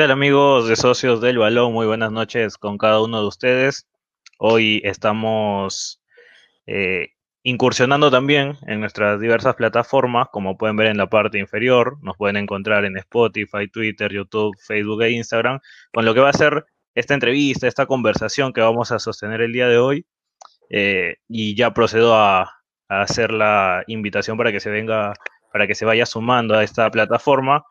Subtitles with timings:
[0.00, 1.74] ¿Qué tal amigos de Socios del Balón?
[1.74, 3.86] Muy buenas noches con cada uno de ustedes.
[4.38, 6.00] Hoy estamos
[6.66, 7.08] eh,
[7.42, 12.38] incursionando también en nuestras diversas plataformas, como pueden ver en la parte inferior, nos pueden
[12.38, 15.60] encontrar en Spotify, Twitter, YouTube, Facebook e Instagram,
[15.92, 19.52] con lo que va a ser esta entrevista, esta conversación que vamos a sostener el
[19.52, 20.06] día de hoy.
[20.70, 22.50] Eh, y ya procedo a
[22.88, 25.12] hacer la invitación para que se venga,
[25.52, 27.66] para que se vaya sumando a esta plataforma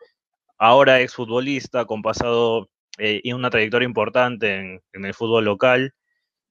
[0.60, 5.96] ahora exfutbolista con pasado eh, y una trayectoria importante en, el fútbol local.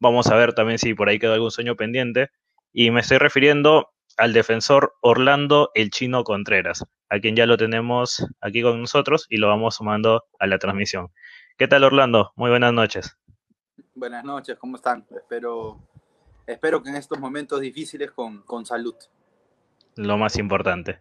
[0.01, 2.31] Vamos a ver también si por ahí quedó algún sueño pendiente.
[2.73, 8.27] Y me estoy refiriendo al defensor Orlando El Chino Contreras, a quien ya lo tenemos
[8.41, 11.09] aquí con nosotros y lo vamos sumando a la transmisión.
[11.57, 12.33] ¿Qué tal Orlando?
[12.35, 13.17] Muy buenas noches.
[13.95, 15.07] Buenas noches, ¿cómo están?
[15.11, 15.81] Espero,
[16.47, 18.95] espero que en estos momentos difíciles con, con salud.
[19.97, 21.01] Lo más importante.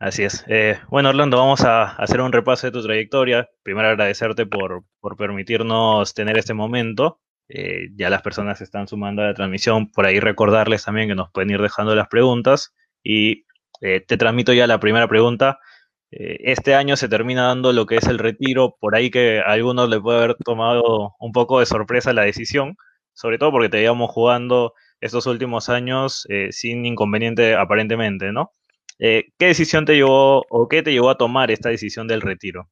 [0.00, 0.44] Así es.
[0.48, 3.48] Eh, bueno, Orlando, vamos a hacer un repaso de tu trayectoria.
[3.62, 4.84] Primero agradecerte por,
[5.16, 7.20] permitirnos tener este momento.
[7.48, 9.90] Eh, ya las personas están sumando a la transmisión.
[9.90, 12.74] Por ahí recordarles también que nos pueden ir dejando las preguntas.
[13.02, 13.46] Y
[13.80, 15.58] eh, te transmito ya la primera pregunta.
[16.10, 18.76] este año se termina dando lo que es el retiro.
[18.80, 22.76] Por ahí que a algunos le puede haber tomado un poco de sorpresa la decisión.
[23.14, 28.52] Sobre todo porque te íbamos jugando estos últimos años sin inconveniente aparentemente, ¿no?
[28.98, 32.68] Eh, ¿Qué decisión te llevó o qué te llevó a tomar esta decisión del retiro?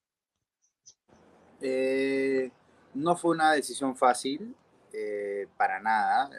[1.61, 2.51] Eh,
[2.95, 4.55] no fue una decisión fácil,
[4.93, 6.31] eh, para nada.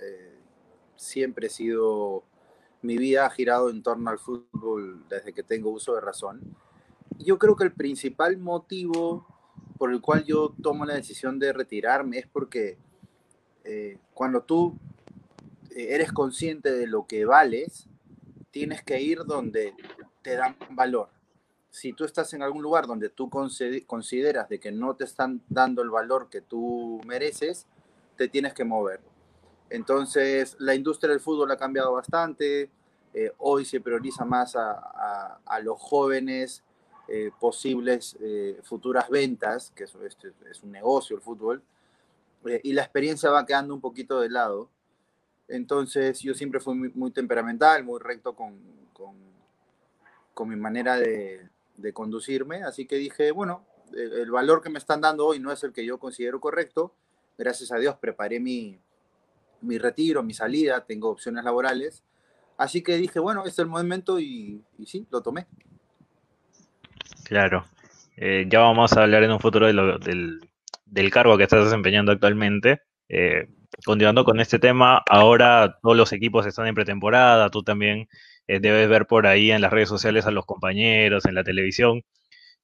[0.96, 2.24] siempre he sido,
[2.82, 6.42] mi vida ha girado en torno al fútbol desde que tengo uso de razón.
[7.20, 9.28] Yo creo que el principal motivo
[9.78, 12.78] por el cual yo tomo la decisión de retirarme es porque
[14.14, 14.78] cuando tú
[15.76, 17.88] eres consciente de lo que vales,
[18.54, 19.74] tienes que ir donde
[20.22, 21.10] te dan valor.
[21.72, 25.82] Si tú estás en algún lugar donde tú consideras de que no te están dando
[25.82, 27.66] el valor que tú mereces,
[28.16, 29.02] te tienes que mover.
[29.72, 32.70] Entonces, la industria del fútbol ha cambiado bastante.
[33.16, 36.64] Eh, hoy se prioriza más a, los jóvenes
[37.08, 39.98] eh, posibles eh, futuras ventas, que es,
[40.48, 41.64] es, un negocio el fútbol,
[42.62, 44.70] y la experiencia va quedando un poquito de lado.
[45.48, 48.60] Entonces yo siempre fui muy, temperamental, muy recto con,
[50.34, 51.50] con, mi manera de,
[51.94, 55.74] conducirme, así que dije, bueno, el, valor que me están dando hoy no es el
[55.74, 56.94] que yo considero correcto.
[57.38, 58.80] Gracias a Dios preparé mi,
[59.62, 62.04] mi retiro, mi salida, tengo opciones laborales.
[62.58, 65.48] Así que dije, bueno, este es el momento y, sí, lo tomé.
[67.24, 67.66] Claro.
[68.16, 70.40] Eh, ya vamos a hablar en un futuro del,
[70.86, 72.82] del, cargo que estás desempeñando actualmente.
[73.10, 73.50] Eh,
[73.86, 78.08] continuando con este tema, ahora todos los equipos están en pretemporada, tú también
[78.48, 82.04] eh, debes ver por ahí en las redes sociales a los compañeros, en la televisión.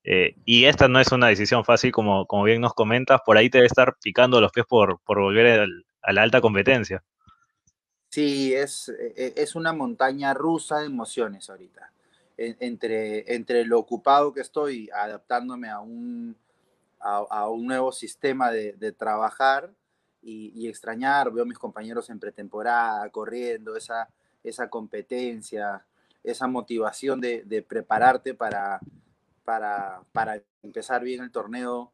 [0.03, 3.49] Eh, y esta no es una decisión fácil, como, como bien nos comentas, por ahí
[3.49, 5.67] te debe estar picando los pies por, volver
[6.01, 7.03] a la alta competencia.
[8.09, 11.91] Sí, es, e, es una montaña rusa de emociones ahorita.
[12.37, 16.35] entre, entre lo ocupado que estoy adaptándome a un,
[16.99, 19.71] a, un nuevo sistema de, de trabajar,
[20.29, 24.09] y, extrañar, veo a mis compañeros en pretemporada, corriendo, esa,
[24.43, 25.85] esa competencia,
[26.23, 28.79] esa motivación de, prepararte para,
[29.43, 31.91] para, para, empezar bien el torneo,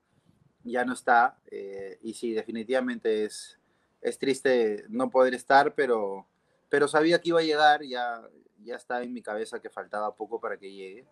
[0.64, 1.38] ya no está.
[1.52, 3.60] Eh, y sí, definitivamente es,
[4.02, 6.28] es triste no poder estar, pero,
[6.70, 8.22] pero sabía que iba a llegar, ya,
[8.64, 11.06] ya está en mi cabeza que faltaba poco para que llegue.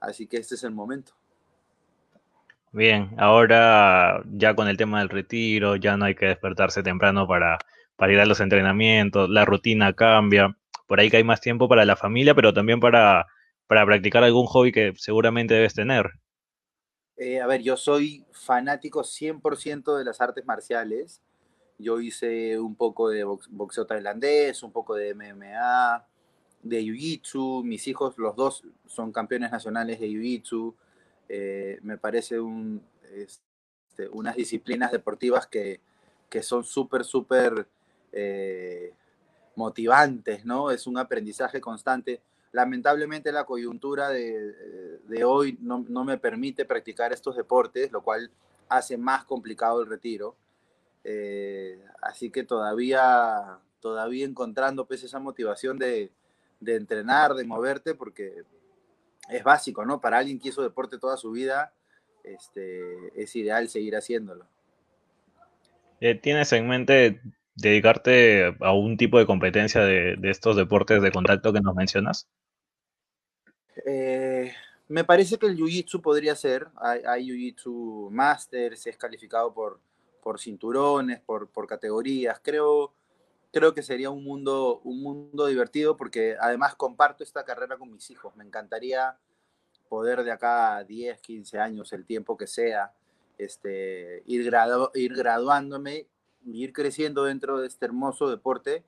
[0.00, 1.12] Así que este es el momento.
[2.76, 7.56] Bien, ahora ya con el tema del retiro, ya no hay que despertarse temprano para,
[7.96, 10.54] para ir a los entrenamientos, la rutina cambia,
[10.86, 13.28] por ahí que hay más tiempo para la familia, pero también para,
[13.66, 16.10] para practicar algún hobby que seguramente debes tener.
[17.16, 21.22] Eh, a ver, yo soy fanático 100% de las artes marciales.
[21.78, 26.06] Yo hice un poco de boxeo tailandés, un poco de MMA,
[26.62, 27.64] de Jiu-Jitsu.
[27.64, 30.74] Mis hijos, los dos, son campeones nacionales de Jiu-Jitsu.
[31.28, 32.36] Eh, me parece
[33.14, 35.80] este, unas disciplinas deportivas que,
[36.28, 37.66] que son súper, súper
[38.12, 38.92] eh,
[39.56, 40.70] motivantes, ¿no?
[40.70, 42.20] Es un aprendizaje constante.
[42.52, 48.30] Lamentablemente la coyuntura de, de hoy no, no, me permite practicar estos deportes, lo cual
[48.68, 50.36] hace más complicado el retiro.
[51.04, 56.10] Eh, así que todavía, todavía encontrando pues esa motivación de,
[56.60, 58.44] de entrenar, de moverte, porque
[59.28, 60.00] es básico, ¿no?
[60.00, 61.72] Para alguien que hizo deporte toda su vida,
[62.24, 64.46] este, es ideal seguir haciéndolo.
[66.00, 67.20] Eh, ¿Tienes en mente
[67.54, 72.28] dedicarte a un tipo de competencia de, estos deportes de contacto que nos mencionas?
[73.84, 74.52] Eh,
[74.88, 79.80] Me parece que el Jiu-Jitsu podría ser, hay, hay Jiu-Jitsu Masters, es calificado por,
[80.22, 82.92] por cinturones, por, por categorías, creo,
[83.56, 88.10] creo que sería un mundo, un mundo divertido porque además comparto esta carrera con mis
[88.10, 89.16] hijos, me encantaría
[89.88, 92.92] poder de acá a 10, 15 años, el tiempo que sea,
[93.38, 96.06] este, ir, gradu ir graduándome
[96.44, 98.84] ir creciendo dentro de este hermoso deporte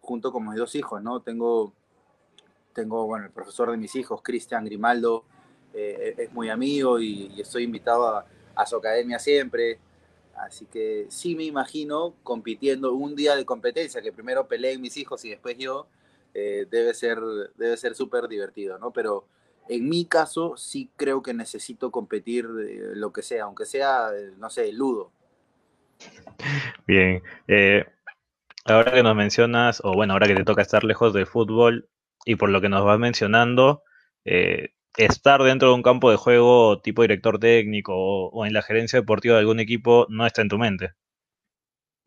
[0.00, 1.22] junto con mis dos hijos, ¿no?
[1.22, 1.72] Tengo,
[2.72, 5.26] tengo bueno, el profesor de mis hijos, Cristian Grimaldo,
[5.72, 8.24] eh, es muy amigo y, estoy invitado
[8.56, 9.78] a, su academia siempre.
[10.40, 15.24] Así que sí me imagino compitiendo un día de competencia, que primero peleen mis hijos
[15.24, 15.88] y después yo,
[16.34, 17.18] eh, debe ser
[17.56, 18.92] debe ser súper divertido, ¿no?
[18.92, 19.26] Pero
[19.68, 24.72] en mi caso sí creo que necesito competir lo que sea, aunque sea, no sé,
[24.72, 25.12] ludo.
[26.86, 27.84] Bien, eh,
[28.64, 31.88] ahora que nos mencionas, o bueno, ahora que te toca estar lejos del fútbol
[32.24, 33.82] y por lo que nos vas mencionando,
[34.24, 38.98] eh, estar dentro de un campo de juego tipo director técnico o, en la gerencia
[38.98, 40.94] deportiva de algún equipo no está en tu mente.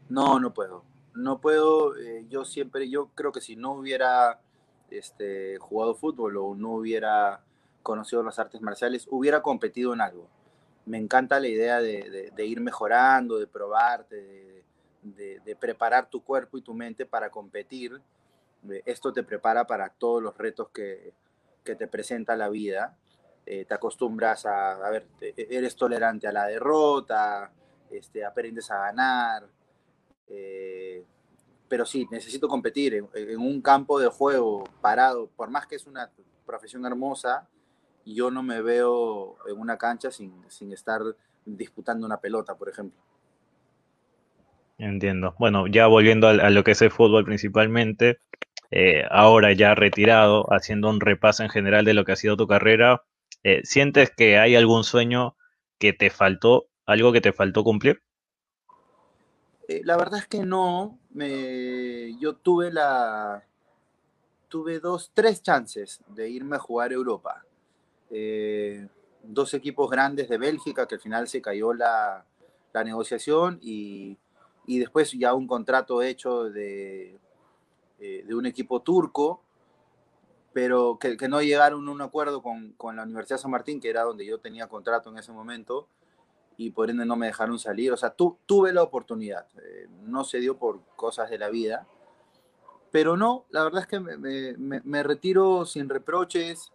[0.09, 0.83] No, no puedo.
[1.13, 1.95] No puedo.
[1.97, 4.41] Eh, yo siempre, yo creo que si no hubiera
[4.89, 7.43] este, jugado fútbol o no hubiera
[7.81, 10.27] conocido las artes marciales, hubiera competido en algo.
[10.85, 14.63] Me encanta la idea de, ir mejorando, de probarte,
[15.03, 18.01] de, preparar tu cuerpo y tu mente para competir.
[18.85, 21.13] Esto te prepara para todos los retos que,
[21.63, 22.97] te presenta la vida.
[23.45, 27.51] Eh, te acostumbras a, ver, eres tolerante a la derrota,
[27.89, 29.47] este, aprendes a ganar.
[30.27, 31.03] Eh,
[31.67, 36.09] pero sí, necesito competir en, un campo de juego parado, por más que es una
[36.45, 37.47] profesión hermosa,
[38.05, 40.33] yo no me veo en una cancha sin,
[40.71, 41.01] estar
[41.45, 42.99] disputando una pelota, por ejemplo.
[44.77, 45.35] Entiendo.
[45.39, 48.19] Bueno, ya volviendo a, lo que es el fútbol principalmente,
[48.71, 52.47] eh, ahora ya retirado, haciendo un repaso en general de lo que ha sido tu
[52.47, 53.03] carrera,
[53.43, 55.35] eh, ¿sientes que hay algún sueño
[55.77, 58.01] que te faltó, algo que te faltó cumplir?
[59.67, 60.97] Eh, la verdad es que no.
[61.09, 63.43] Me, yo tuve la,
[64.47, 67.43] tuve dos, tres chances de irme a jugar Europa.
[69.23, 72.25] Dos equipos grandes de Bélgica, que al final se cayó la,
[72.85, 74.17] negociación y,
[74.65, 77.19] después ya un contrato hecho de,
[78.33, 79.41] de un equipo turco,
[80.53, 84.25] pero que, no llegaron a un acuerdo con, la Universidad San Martín, que era donde
[84.25, 85.87] yo tenía contrato en ese momento,
[86.57, 87.91] y por ende no me dejaron salir.
[87.93, 91.87] O sea, tuve la oportunidad, eh, no se dio por cosas de la vida,
[92.91, 96.71] pero no, la verdad es que me retiro sin reproches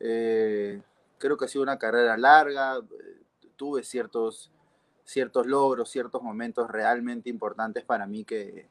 [0.00, 0.80] eh,
[1.18, 3.22] creo que ha sido una carrera larga, eh,
[3.56, 4.50] tuve ciertos,
[5.04, 8.68] ciertos logros, ciertos momentos realmente importantes para mí que,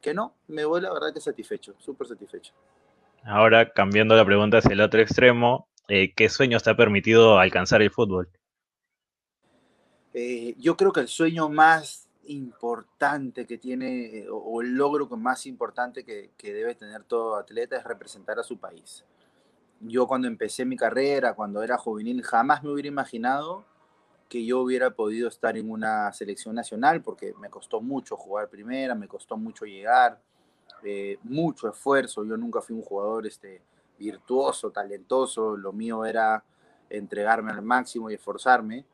[0.00, 2.52] que no, me voy la verdad que satisfecho, súper satisfecho.
[3.24, 7.82] Ahora, cambiando la pregunta hacia el otro extremo, eh, ¿qué sueño te ha permitido alcanzar
[7.82, 8.28] el fútbol?
[10.58, 16.30] yo creo que el sueño más importante que tiene, o, el logro más importante que,
[16.36, 19.04] que, debe tener todo atleta es representar a su país
[19.80, 23.64] yo cuando empecé mi carrera, cuando era juvenil, jamás me hubiera imaginado
[24.30, 28.94] que yo hubiera podido estar en una selección nacional, porque me costó mucho jugar primera,
[28.94, 30.22] me costó mucho llegar,
[30.84, 32.24] eh, mucho esfuerzo.
[32.24, 33.60] Yo nunca fui un jugador este,
[33.98, 36.44] virtuoso, talentoso, lo mío era
[36.88, 38.86] entregarme al máximo y esforzarme.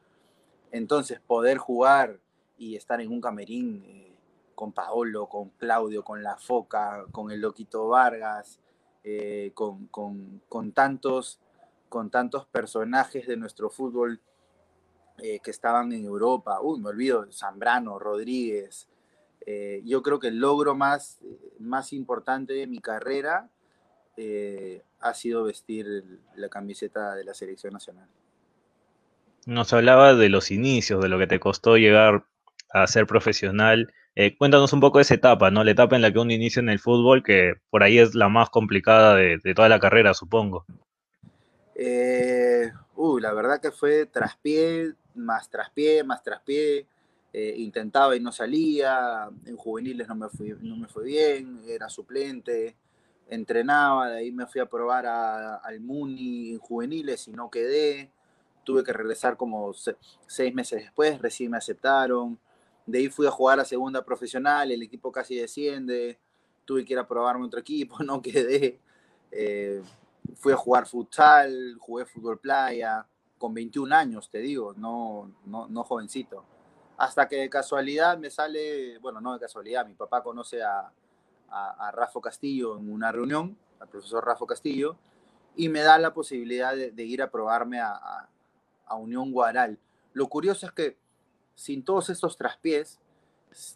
[0.72, 2.18] Entonces, poder jugar
[2.56, 4.16] y estar en un camerín eh,
[4.54, 8.58] con Paolo, con Claudio, con La Foca, con el Loquito Vargas,
[9.04, 11.40] eh, con, con, tantos,
[11.90, 14.22] con tantos personajes de nuestro fútbol
[15.22, 16.60] eh, que estaban en Europa.
[16.60, 18.88] Uy, me olvido, Zambrano, Rodríguez.
[19.44, 21.20] Eh, yo creo que el logro más,
[21.58, 23.48] más importante de mi carrera
[25.00, 25.86] ha sido vestir
[26.36, 28.08] la camiseta de la selección nacional.
[29.44, 32.24] Nos hablaba de los inicios, de lo que te costó llegar
[32.70, 35.62] a ser profesional eh, cuéntanos un poco de esa etapa, ¿no?
[35.62, 38.30] La etapa en la que uno inicia en el fútbol, que por ahí es la
[38.30, 40.64] más complicada de, toda la carrera, supongo.
[41.78, 42.72] Eh,
[43.20, 46.86] la verdad que fue traspié, más traspié, más traspié.
[47.32, 49.28] Eh, intentaba y no salía.
[49.44, 52.76] En juveniles no me, fui, no me fue bien, era suplente.
[53.28, 58.10] Entrenaba, de ahí me fui a probar al Muni en juveniles y no quedé.
[58.64, 59.72] Tuve que regresar como
[60.26, 62.38] seis meses después, recién me aceptaron
[62.86, 66.18] de ahí fui a jugar a segunda profesional, el equipo casi desciende,
[66.64, 68.78] tuve que ir a probarme otro equipo, no quedé.
[69.32, 69.82] Eh,
[70.34, 73.06] fui a jugar futsal, jugué fútbol playa,
[73.38, 76.44] con 21 años, te digo, no, no, no jovencito.
[76.96, 80.90] Hasta que de casualidad me sale, bueno, no de casualidad, mi papá conoce a,
[81.50, 84.96] a, Rafa Castillo en una reunión, al profesor Rafa Castillo,
[85.54, 88.28] y me da la posibilidad de, ir a probarme a,
[88.98, 89.78] Unión Guaral.
[90.12, 90.96] Lo curioso es que
[91.56, 93.00] sin todos estos traspiés,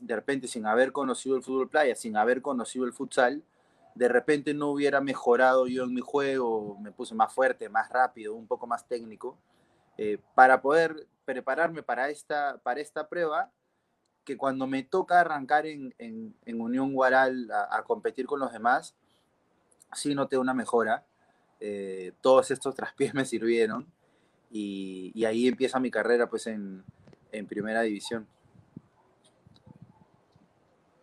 [0.01, 3.43] de repente sin haber conocido el fútbol playa, sin haber conocido el futsal,
[3.95, 8.35] de repente no hubiera mejorado yo en mi juego, me puse más fuerte, más rápido,
[8.35, 9.37] un poco más técnico,
[9.99, 13.51] eh, para poder prepararme para esta, para esta prueba,
[14.25, 15.95] que cuando me toca arrancar en,
[16.47, 18.95] Unión Guaral a, competir con los demás,
[19.93, 21.05] sí noté una mejora.
[21.61, 23.87] Eh, todos estos traspiés me sirvieron
[24.51, 26.85] y, ahí empieza mi carrera pues en,
[27.49, 28.27] primera división.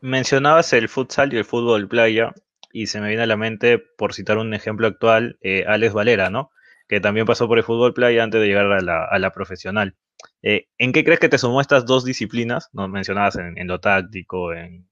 [0.01, 2.33] Mencionabas el futsal y el fútbol playa
[2.71, 6.29] y se me viene a la mente, por citar un ejemplo actual, eh, Alex Valera,
[6.29, 6.51] ¿no?
[6.87, 9.95] Que también pasó por el fútbol playa antes de llegar a la, profesional.
[10.41, 12.69] Eh, ¿En qué crees que te sumó estas dos disciplinas?
[12.73, 14.87] Nos mencionabas en, lo táctico, en,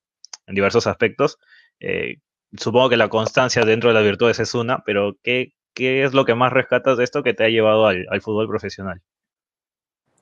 [0.47, 1.37] diversos aspectos.
[1.79, 2.17] Eh,
[2.57, 6.35] supongo que la constancia dentro de las virtudes es una, pero ¿qué, es lo que
[6.35, 9.01] más rescatas de esto que te ha llevado al, fútbol profesional?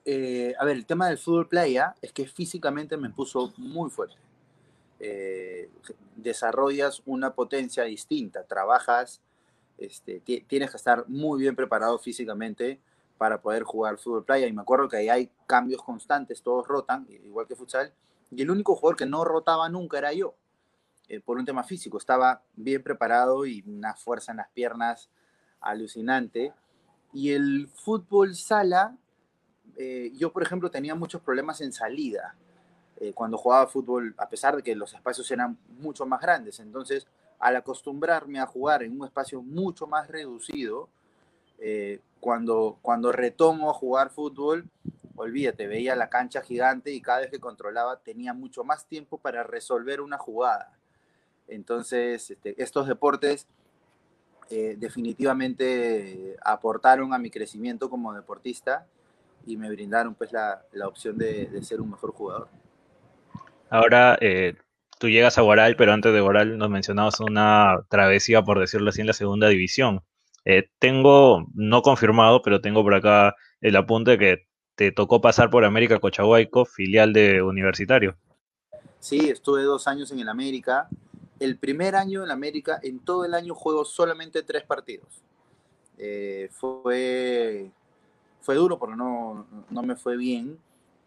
[0.06, 4.16] a ver, el tema del fútbol playa es que físicamente me puso muy fuerte.
[5.06, 5.70] Eh,
[6.16, 9.22] desarrollas una potencia distinta, trabajas,
[9.78, 12.80] este, tienes que estar muy bien preparado físicamente
[13.18, 14.48] para poder jugar fútbol playa.
[14.48, 17.94] Y me acuerdo que ahí hay cambios constantes, todos rotan, igual que futsal.
[18.32, 20.36] Y el único jugador que no rotaba nunca era yo,
[21.10, 21.98] eh, por un tema físico.
[21.98, 25.10] Estaba bien preparado y una fuerza en las piernas
[25.60, 26.54] alucinante.
[27.12, 28.96] Y el fútbol sala,
[29.76, 32.38] eh, yo por ejemplo tenía muchos problemas en salida.
[33.00, 36.60] Eh, cuando jugaba fútbol, a pesar de que los espacios eran mucho más grandes.
[36.60, 37.08] Entonces,
[37.40, 40.90] al acostumbrarme a jugar en un espacio mucho más reducido,
[41.60, 44.70] eh, cuando, cuando retomo a jugar fútbol,
[45.16, 49.44] olvídate, veía la cancha gigante y cada vez que controlaba tenía mucho más tiempo para
[49.44, 50.72] resolver una jugada.
[51.48, 53.48] Entonces, este, estos deportes
[54.50, 58.86] eh, definitivamente aportaron a mi crecimiento como deportista
[59.46, 62.48] y me brindaron pues la, la opción de, de ser un mejor jugador.
[63.70, 64.56] Ahora eh,
[65.00, 69.02] tú llegas a Guaral, pero antes de Guaral nos mencionabas una travesía, por decirlo así,
[69.02, 70.02] en la segunda división.
[70.46, 75.66] Eh, tengo, no confirmado, pero tengo por acá el apunte que te tocó pasar por
[75.66, 78.16] América Cochahuayco, filial de Universitario.
[79.00, 80.88] Sí, estuve dos años en el América.
[81.40, 85.22] El primer año en América, en todo el año juego solamente tres partidos.
[85.98, 87.70] Eh, fue,
[88.42, 90.58] fue duro porque no, no me fue bien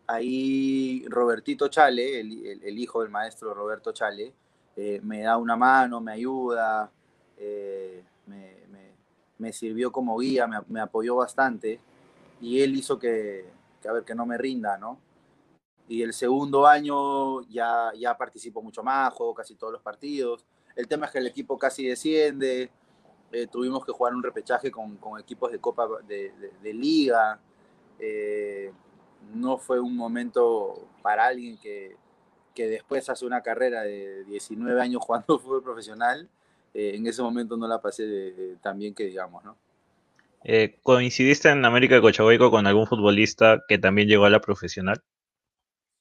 [0.07, 4.33] ahí Robertito Chale, el, hijo del maestro Roberto Chale,
[4.77, 6.91] eh, me da una mano, me ayuda,
[7.37, 8.05] eh,
[9.39, 11.79] me, sirvió como guía, me, apoyó bastante
[12.41, 13.45] y él hizo que,
[13.89, 14.99] a ver, que no me rinda, ¿no?
[15.89, 20.45] Y el segundo año ya, ya participo mucho más, juego casi todos los partidos.
[20.75, 22.71] El tema es que el equipo casi desciende,
[23.31, 27.41] eh, tuvimos que jugar un repechaje con, equipos de Copa de, de Liga
[29.35, 31.97] no fue un momento para alguien que,
[32.55, 36.29] después hace una carrera de 19 años jugando fútbol profesional,
[36.75, 39.57] eh, en ese momento no la pasé tan bien que digamos, ¿no?
[40.49, 45.03] Eh, ¿Coincidiste en América de Cochabamba con algún futbolista que también llegó a la profesional?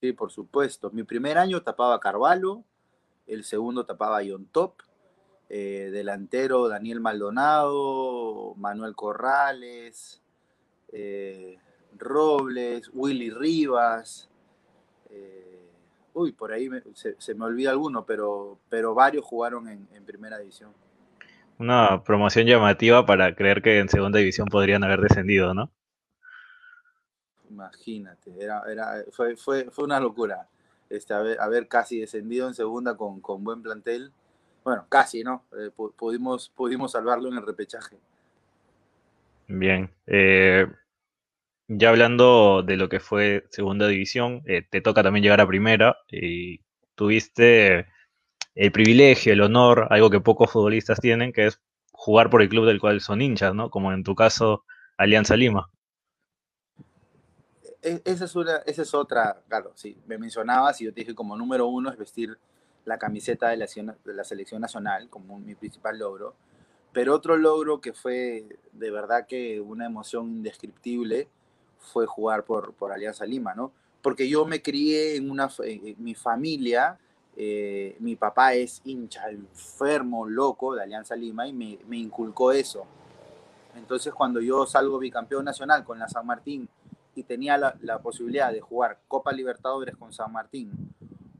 [0.01, 0.91] Sí, por supuesto.
[0.91, 2.63] Mi primer año tapaba Carvalho,
[3.25, 4.84] el segundo tapaba John Top,
[5.50, 10.22] eh, delantero Daniel Maldonado, Manuel Corrales,
[11.99, 14.29] Robles, Willy Rivas.
[15.09, 15.69] Eh,
[16.13, 20.71] uy, por ahí se, me olvida alguno, pero, pero varios jugaron en, primera división.
[21.57, 25.71] Una promoción llamativa para creer que en segunda división podrían haber descendido, ¿no?
[27.49, 28.63] Imagínate, era,
[29.11, 30.47] fue, fue, una locura.
[30.89, 34.11] Este, haber, casi descendido en segunda con, buen plantel.
[34.63, 35.43] Bueno, casi, ¿no?
[35.57, 37.97] Eh, pudimos, pudimos salvarlo en el repechaje.
[39.47, 39.89] Bien.
[40.07, 40.67] Eh,
[41.67, 45.98] ya hablando de lo que fue segunda división, eh, te toca también llegar a primera
[46.10, 46.62] y
[46.95, 47.88] tuviste
[48.53, 51.60] el privilegio, el honor, algo que pocos futbolistas tienen, que es
[51.91, 53.69] jugar por el club del cual son hinchas, ¿no?
[53.69, 54.63] Como en tu caso,
[54.98, 55.69] Alianza Lima.
[57.81, 61.15] E, esa es, una, esa es otra, claro, sí, me mencionabas y yo te dije
[61.15, 62.38] como número uno es vestir
[62.86, 66.36] la camiseta de la, de la selección nacional como mi principal logro,
[66.93, 71.27] pero otro logro que fue de verdad que una emoción indescriptible
[71.85, 73.71] fue jugar por, por Alianza Lima, ¿no?
[74.01, 75.49] Porque yo me crié en una,
[75.97, 76.97] mi familia,
[77.35, 82.85] eh, mi papá es hincha, enfermo, loco de Alianza Lima y me, me, inculcó eso.
[83.75, 86.69] Entonces cuando yo salgo bicampeón nacional con la San Martín
[87.15, 90.71] y tenía la, la posibilidad de jugar Copa Libertadores con San Martín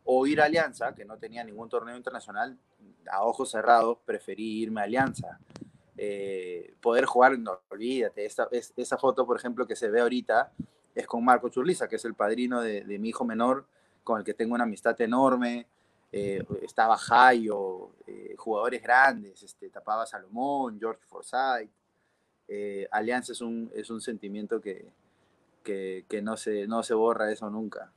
[0.03, 2.57] o ir a Alianza, que no tenía ningún torneo internacional,
[3.11, 5.39] a ojos cerrados preferí irme a Alianza.
[5.97, 10.51] Eh, poder jugar, no, olvídate, esta, esa foto, por ejemplo, que se ve ahorita,
[10.93, 13.65] es con Marco Churliza, que es el padrino de, mi hijo menor,
[14.03, 15.67] con el que tengo una amistad enorme.
[16.11, 21.71] Eh, estaba Jayo, eh, jugadores grandes, este, tapaba Salomón, George Forsyth.
[22.91, 24.85] Alianza es un, es un sentimiento que,
[25.63, 27.91] que, que, no, se, no se borra eso nunca.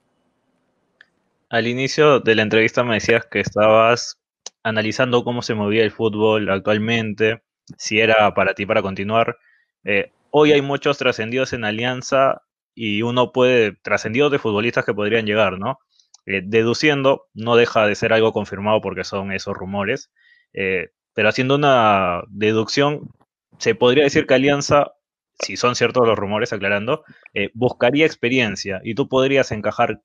[1.50, 4.18] Al inicio de la entrevista me decías que estabas
[4.62, 7.42] analizando cómo se movía el fútbol actualmente,
[7.76, 9.36] si era para ti para continuar.
[9.84, 12.42] Eh, hoy hay muchos trascendidos en Alianza
[12.74, 15.78] y uno puede, trascendidos de futbolistas que podrían llegar, ¿no?
[16.26, 20.10] Eh, deduciendo, no deja de ser algo confirmado porque son esos rumores,
[20.52, 23.10] eh, pero haciendo una deducción,
[23.58, 24.92] se podría decir que Alianza,
[25.40, 27.04] si son ciertos los rumores, aclarando,
[27.54, 30.00] buscaría experiencia y tú podrías encajar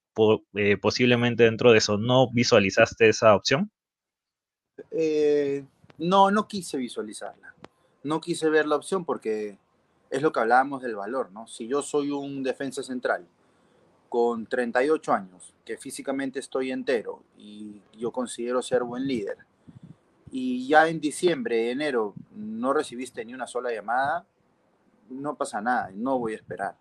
[0.81, 1.97] posiblemente dentro de eso.
[1.97, 3.71] ¿No visualizaste esa opción?
[6.03, 7.53] No, no quise visualizarla
[8.03, 9.57] no quise ver la opción porque
[10.09, 11.47] es lo que hablábamos del valor, ¿no?
[11.47, 13.25] Si yo soy un defensa central
[14.09, 19.37] con 38 años, que físicamente estoy entero y yo considero ser buen líder,
[20.31, 24.25] y ya en diciembre, enero, no recibiste ni una sola llamada,
[25.09, 26.75] no pasa nada, no voy a esperar.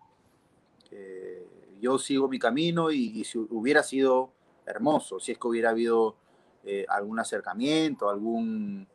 [0.91, 1.47] Eh,
[1.79, 4.31] yo sigo mi camino y, si hubiera sido
[4.65, 6.15] hermoso, si es que hubiera habido
[6.63, 8.87] eh, algún acercamiento, algún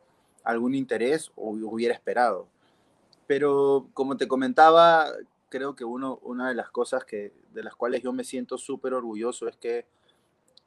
[0.49, 2.47] algún interés o hubiera esperado.
[3.27, 5.07] Pero como te comentaba,
[5.49, 8.93] creo que uno, una de las cosas que, de las cuales yo me siento súper
[8.93, 9.85] orgulloso es que,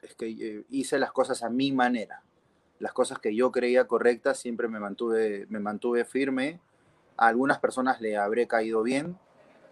[0.01, 2.23] es que eh, hice las cosas a mi manera.
[2.79, 6.59] Las cosas que yo creía correctas siempre me mantuve, me mantuve firme.
[7.17, 9.17] A algunas personas le habré caído bien,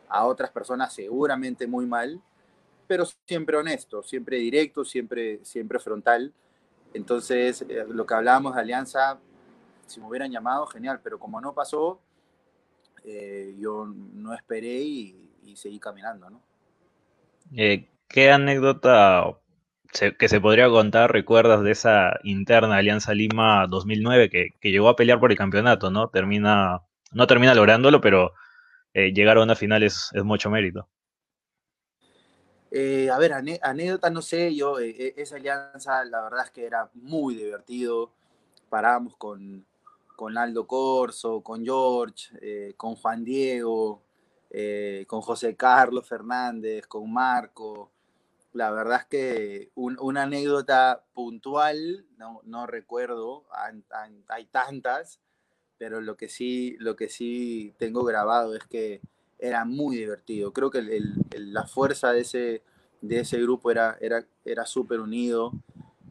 [0.07, 2.21] a otras personas seguramente muy mal,
[2.87, 6.33] pero siempre honesto, siempre directo, siempre, siempre frontal.
[6.93, 9.19] Entonces, eh, lo que hablábamos de alianza,
[9.87, 12.01] si me hubieran llamado, genial, pero como no pasó,
[13.03, 15.17] eh, yo no esperé y,
[15.55, 16.41] seguí caminando, ¿no?
[17.57, 19.37] Eh, ¿Qué anécdota
[20.17, 25.19] que se podría contar recuerdas de esa interna Alianza Lima 2009 que, llegó a pelear
[25.19, 26.07] por el campeonato, ¿no?
[26.07, 28.31] Termina, no termina lográndolo, pero
[28.93, 30.87] eh, llegar a una final es, mucho mérito.
[32.71, 38.13] a ver, anécdota, no sé, yo, esa alianza, la verdad es que era muy divertido.
[38.69, 39.65] Parábamos con,
[40.21, 44.03] con Aldo Corso, con George, eh, con Juan Diego,
[44.51, 47.89] eh, con José Carlos Fernández, con Marco.
[48.53, 52.05] La verdad es que una anécdota puntual,
[52.43, 53.45] no, recuerdo,
[54.29, 55.19] hay, tantas,
[55.79, 59.01] pero lo que, sí, lo que sí tengo grabado es que
[59.39, 60.53] era muy divertido.
[60.53, 60.83] Creo que
[61.31, 62.61] la fuerza de ese,
[63.01, 65.51] de ese grupo era, era, era súper unido.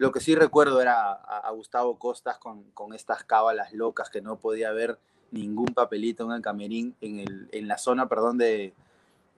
[0.00, 4.72] Lo que sí recuerdo era a, Gustavo Costas con, estas cábalas locas que no podía
[4.72, 4.98] ver
[5.30, 7.18] ningún papelito en el camerín, en,
[7.52, 8.72] el, la zona, perdón, de,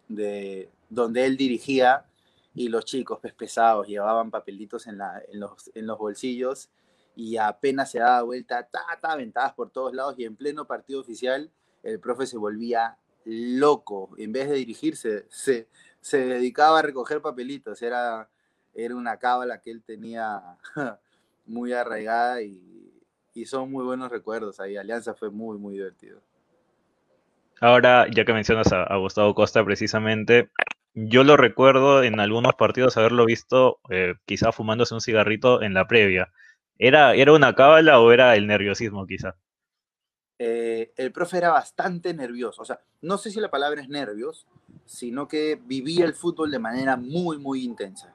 [0.07, 2.05] de, donde él dirigía
[2.55, 6.71] y los chicos pues, pesados llevaban papelitos en los bolsillos
[7.17, 11.01] y apenas se daba vuelta, ta, ta, ventadas por todos lados y en pleno partido
[11.01, 11.51] oficial
[11.83, 14.11] el profe se volvía loco.
[14.17, 15.67] En vez de dirigirse, se,
[16.01, 17.83] se dedicaba a recoger papelitos.
[17.83, 18.31] Era,
[18.75, 20.41] era una cábala que él tenía
[21.47, 22.59] muy arraigada y,
[23.47, 24.77] son muy buenos recuerdos ahí.
[24.77, 26.21] Alianza fue muy, muy divertido.
[27.61, 30.51] Ahora, ya que mencionas a, Gustavo Costa precisamente,
[30.95, 35.87] yo lo recuerdo en algunos partidos haberlo visto eh, quizá fumándose un cigarrito en la
[35.87, 36.31] previa.
[36.79, 39.37] ¿Era, ¿Era una cábala o era el nerviosismo quizá?
[40.39, 42.63] Eh, el profe era bastante nervioso.
[42.63, 44.47] O sea, no sé si la palabra es nervios,
[44.85, 48.13] sino que vivía el fútbol de manera muy, muy intensa.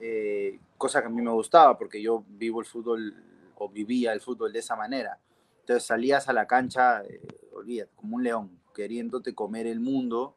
[0.00, 3.14] Eh, cosa que a mí me gustaba porque yo vivo el fútbol
[3.56, 5.18] o vivía el fútbol de esa manera.
[5.60, 7.20] Entonces salías a la cancha, eh,
[7.52, 10.36] olvídate, como un león, queriéndote comer el mundo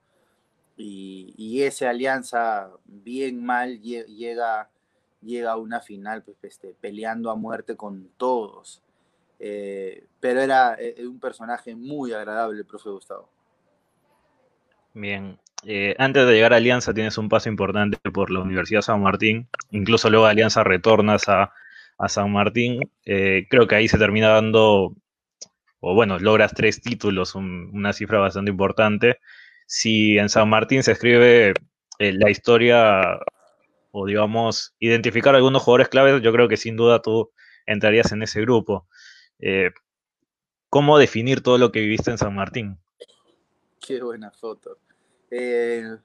[0.77, 4.69] y, y esa alianza bien mal llega,
[5.21, 8.83] llega a una final pues, este, peleando a muerte con todos.
[9.39, 13.29] Eh, pero era un personaje muy agradable el profe Gustavo.
[14.93, 18.83] Bien, eh, antes de llegar a Alianza tienes un paso importante por la Universidad de
[18.83, 21.51] San Martín, incluso luego Alianza retornas a,
[22.09, 24.95] San Martín, eh, creo que ahí se termina dando,
[25.79, 29.17] o bueno, logras tres títulos, una cifra bastante importante.
[29.65, 31.53] Si en San Martín se escribe
[31.97, 33.17] eh, la historia,
[33.91, 37.31] o digamos, identificar algunos jugadores claves, yo creo que sin duda tú
[37.65, 38.87] entrarías en ese grupo.
[40.69, 42.77] ¿Cómo definir todo lo que viviste en San Martín?
[43.81, 44.77] Qué buena foto.
[45.29, 45.97] Eh,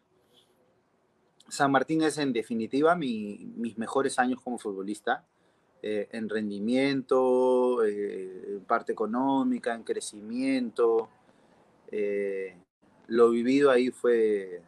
[1.49, 5.25] San Martín es en definitiva mis mejores años como futbolista.
[5.85, 11.09] eh, en rendimiento, eh, en parte económica, en crecimiento.
[13.09, 14.63] lo vivido ahí fue,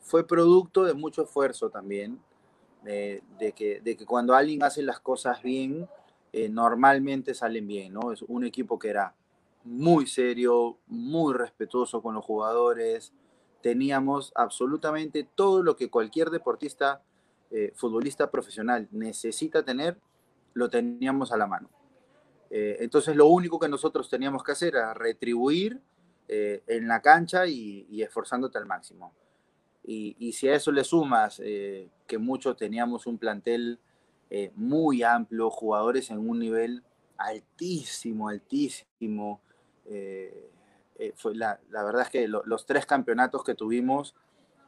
[0.00, 2.20] fue producto de mucho esfuerzo también,
[2.82, 5.88] de, que, de que cuando alguien hace las cosas bien,
[6.50, 8.12] normalmente salen bien, ¿no?
[8.12, 9.14] Es un equipo que era
[9.64, 13.12] muy serio, muy respetuoso con los jugadores.
[13.62, 17.02] Teníamos absolutamente todo lo que cualquier deportista,
[17.50, 19.98] eh, futbolista profesional necesita tener,
[20.54, 21.70] lo teníamos a la mano.
[22.50, 25.80] Eh, entonces lo único que nosotros teníamos que hacer era retribuir
[26.28, 29.12] eh, en la cancha y, esforzándote al máximo.
[29.84, 33.80] Y, y, si a eso le sumas que muchos teníamos un plantel
[34.54, 36.84] muy amplio, jugadores en un nivel
[37.18, 39.40] altísimo, altísimo,
[39.86, 40.50] eh,
[40.98, 44.14] eh, fue la, la, verdad es que los tres campeonatos que tuvimos,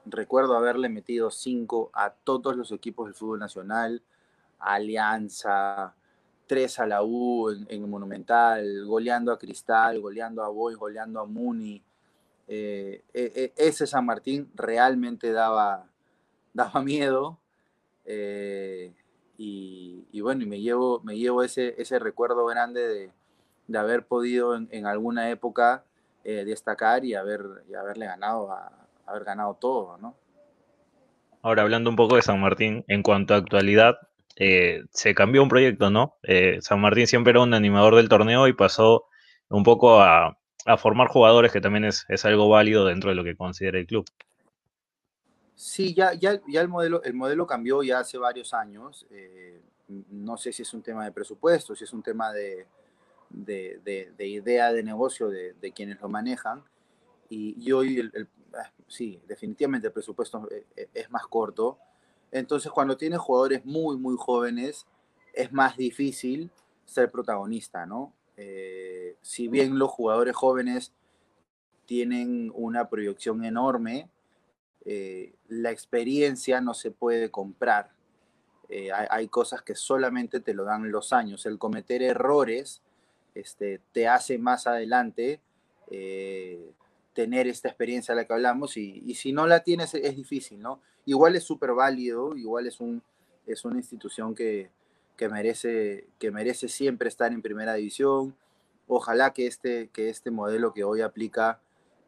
[0.06, 4.02] recuerdo haberle metido cinco a todos los equipos del fútbol nacional,
[4.58, 5.94] Alianza,
[6.46, 11.82] tres a la U en, Monumental, goleando a Cristal, goleando a Boy, goleando a Muni.
[12.46, 13.02] Eh,
[13.56, 15.86] ese San Martín realmente daba,
[16.52, 17.38] daba miedo.
[19.36, 23.12] Y, y, bueno, y me llevo, me llevo ese, ese recuerdo grande de,
[23.66, 25.84] de haber podido en, alguna época
[26.24, 28.72] eh, destacar y, haber, y haberle ganado, a,
[29.06, 30.16] haber ganado todo, ¿no?
[31.42, 33.96] Ahora, hablando un poco de San Martín, en cuanto a actualidad,
[34.36, 36.16] eh, se cambió un proyecto, ¿no?
[36.22, 39.04] Eh, San Martín siempre era un animador del torneo y pasó
[39.48, 40.38] un poco a,
[40.78, 44.06] formar jugadores, que también es, algo válido dentro de lo que considera el club.
[45.54, 49.06] Sí, ya, ya, ya el, modelo, el modelo cambió ya hace varios años.
[49.88, 52.66] no sé si es un tema de presupuesto, si es un tema de,
[53.34, 56.62] de, idea de negocio de, quienes lo manejan.
[57.28, 61.78] Y, hoy, el, ah, sí, definitivamente el presupuesto eh, eh, es más corto.
[62.30, 64.86] Entonces, cuando tienes jugadores muy, muy jóvenes,
[65.32, 66.50] es más difícil
[66.84, 68.12] ser protagonista, ¿no?
[68.36, 70.92] Eh, si bien los jugadores jóvenes
[71.86, 74.08] tienen una proyección enorme,
[75.48, 77.90] la experiencia no se puede comprar.
[78.68, 81.46] hay, hay, cosas que solamente te lo dan los años.
[81.46, 82.82] El cometer errores
[83.34, 85.40] este, te hace más adelante
[85.90, 86.72] eh,
[87.12, 90.80] tener esta experiencia de la que hablamos y, si no la tienes es difícil, ¿no?
[91.06, 93.02] Igual es súper válido, igual es, un,
[93.46, 94.70] es una institución que,
[95.30, 98.34] merece, que merece siempre estar en primera división.
[98.88, 101.60] Ojalá que este, que este modelo que hoy aplica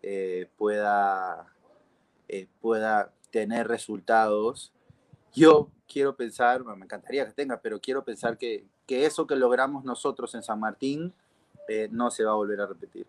[0.02, 1.52] eh, pueda,
[2.28, 4.72] eh, pueda tener resultados.
[5.32, 9.84] Yo quiero pensar, me encantaría que tenga, pero quiero pensar que, que eso que logramos
[9.84, 11.12] nosotros en San Martín
[11.68, 13.06] eh, no se va a volver a repetir.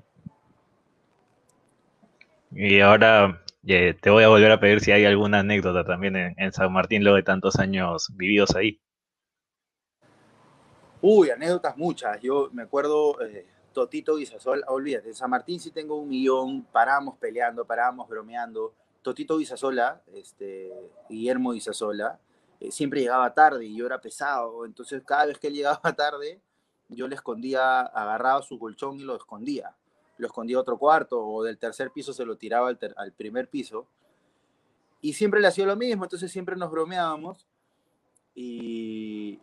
[2.52, 6.54] Y ahora eh, te voy a volver a pedir si hay alguna anécdota también en,
[6.54, 8.80] San Martín luego de tantos años vividos ahí.
[11.02, 12.20] Uy, anécdotas muchas.
[12.22, 17.18] Yo me acuerdo, eh, Totito Guisasola, olvídate, en San Martín sí tengo un millón, paramos
[17.18, 18.74] peleando, paramos bromeando.
[19.04, 20.74] Totito Guisasola, este,
[21.10, 22.20] Guillermo Guisasola,
[22.72, 26.42] siempre llegaba tarde y yo era pesado, entonces cada vez que él llegaba tarde,
[26.90, 29.76] yo le escondía, agarraba su colchón y lo escondía.
[30.18, 33.88] Lo escondía a otro cuarto o del tercer piso se lo tiraba al, primer piso.
[35.02, 37.46] Y siempre le hacía lo mismo, entonces siempre nos bromeábamos.
[38.34, 39.40] Y,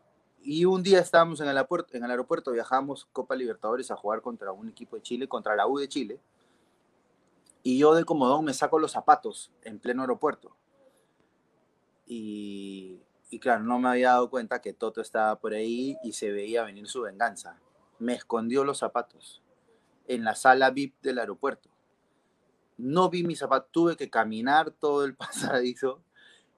[0.67, 4.53] un día estábamos en el, aeropuerto, en el aeropuerto, viajamos Copa Libertadores a jugar contra
[4.53, 6.21] un equipo de Chile, contra la U de Chile.
[7.63, 10.57] Y yo de comodón me saco los zapatos en pleno aeropuerto.
[12.07, 13.01] Y,
[13.41, 16.87] claro, no me había dado cuenta que Toto estaba por ahí y se veía venir
[16.87, 17.59] su venganza.
[17.99, 19.43] Me escondió los zapatos
[20.07, 21.71] en la sala VIP del aeropuerto.
[22.77, 26.03] No vi mis zapatos, tuve que caminar todo el pasadizo,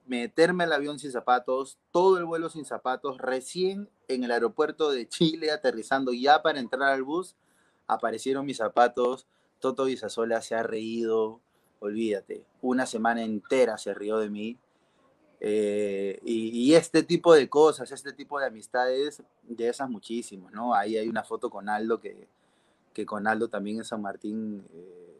[0.05, 5.07] meterme al avión sin zapatos, todo el vuelo sin zapatos, recién en el aeropuerto de
[5.07, 7.35] Chile aterrizando ya para entrar al bus,
[7.87, 9.27] aparecieron mis zapatos,
[9.59, 11.41] Toto Guisasola se ha reído,
[11.79, 14.57] olvídate, una semana entera se rió de mí,
[15.39, 20.73] eh, y, este tipo de cosas, este tipo de amistades, de esas muchísimos, ¿no?
[20.73, 22.27] Ahí hay una foto con Aldo que,
[22.93, 25.17] que con Aldo también en San Martín, eh,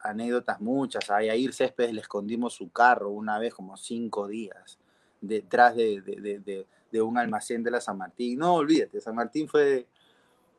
[0.00, 1.10] anécdotas muchas.
[1.10, 4.78] A Yair Céspedes le escondimos su carro una vez como cinco días
[5.20, 8.38] detrás de, de, de, un almacén de la San Martín.
[8.38, 9.86] No, olvídate, San Martín fue,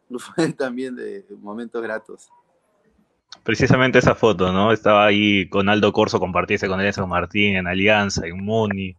[0.17, 2.29] fue también de momentos gratos
[3.45, 4.71] precisamente esa foto, ¿no?
[4.71, 8.97] Estaba ahí con Aldo Corso, compartirse con él Martín, en Alianza, en Muni,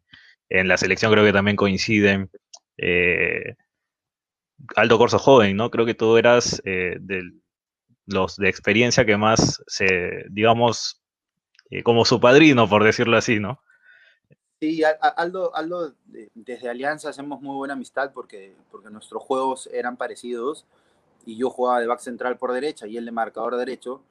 [0.49, 2.31] en la selección creo que también coinciden.
[2.79, 3.57] Eh,
[4.77, 5.71] Aldo Corso joven, ¿no?
[5.71, 7.23] Creo que tú eras eh, de
[8.07, 11.03] los de experiencia que más se, digamos,
[11.71, 13.61] eh, como su padrino, por decirlo así, ¿no?
[14.61, 14.81] Sí,
[15.17, 15.95] Aldo, Aldo,
[16.35, 20.65] desde Alianza hacemos muy buena amistad porque, porque nuestros juegos eran parecidos
[21.27, 24.03] y yo jugaba de back central por derecha y él de marcador derecho.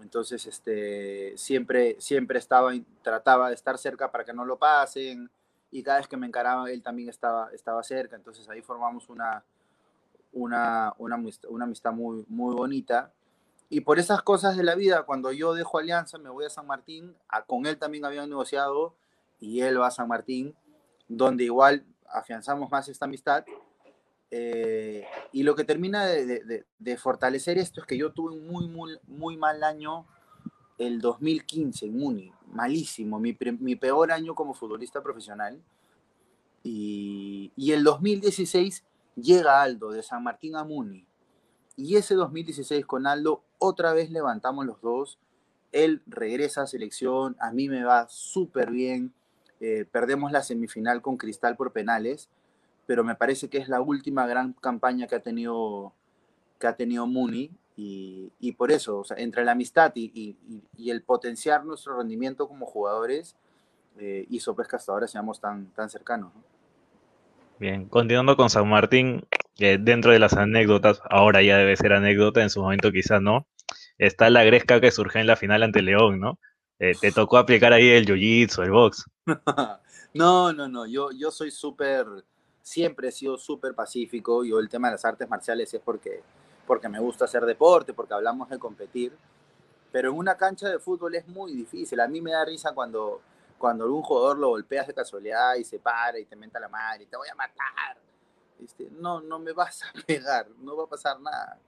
[0.00, 5.30] Entonces, este, siempre, siempre estaba, trataba de estar cerca para que no lo pasen
[5.70, 8.16] y cada vez que me encaraba él también estaba, estaba cerca.
[8.16, 9.44] Entonces ahí formamos una,
[10.32, 13.12] una, una, una amistad muy, muy bonita.
[13.70, 16.66] Y por esas cosas de la vida, cuando yo dejo Alianza, me voy a San
[16.66, 17.14] Martín,
[17.46, 18.94] con él también habían negociado
[19.40, 20.54] y él va a San Martín,
[21.06, 23.44] donde igual afianzamos más esta amistad.
[24.30, 28.98] Eh, y lo que termina de, fortalecer esto es que yo tuve un muy, muy,
[29.06, 30.06] muy mal año
[30.76, 35.60] el 2015 en Muni, malísimo, mi, mi peor año como futbolista profesional.
[36.62, 38.84] Y, y, el 2016
[39.16, 41.06] llega Aldo de San Martín a Muni.
[41.76, 45.18] Y ese 2016 con Aldo otra vez levantamos los dos.
[45.72, 49.12] Él regresa a selección, a mí me va súper bien.
[49.60, 52.28] Eh, perdemos la semifinal con Cristal por penales,
[52.88, 55.92] pero me parece que es la última gran campaña que ha tenido,
[56.58, 57.50] que ha tenido Muni.
[57.76, 60.36] Y, y por eso, o sea, entre la amistad y,
[60.74, 63.36] y, el potenciar nuestro rendimiento como jugadores,
[63.98, 66.32] eh, hizo pues que hasta ahora seamos tan, tan cercanos.
[67.58, 69.22] Bien, continuando con San Martín,
[69.58, 73.46] eh, dentro de las anécdotas, ahora ya debe ser anécdota, en su momento quizás no,
[73.98, 76.38] está la gresca que surge en la final ante León, ¿no?
[76.78, 79.04] Eh, te tocó aplicar ahí el jiu-jitsu, el box.
[80.14, 80.86] no, no, no.
[80.86, 82.06] Yo, yo soy súper,
[82.68, 84.44] siempre he sido súper pacífico.
[84.44, 86.22] Yo el tema de las artes marciales es porque,
[86.66, 89.16] porque me gusta hacer deporte, porque hablamos de competir.
[89.90, 91.98] Pero en una cancha de fútbol es muy difícil.
[92.00, 93.22] A mí me da risa cuando,
[93.56, 97.06] cuando algún jugador lo golpeas de casualidad y se para y te menta la madre
[97.06, 97.96] te voy a matar.
[98.62, 101.58] Este, no, no me vas a pegar, no va a pasar nada.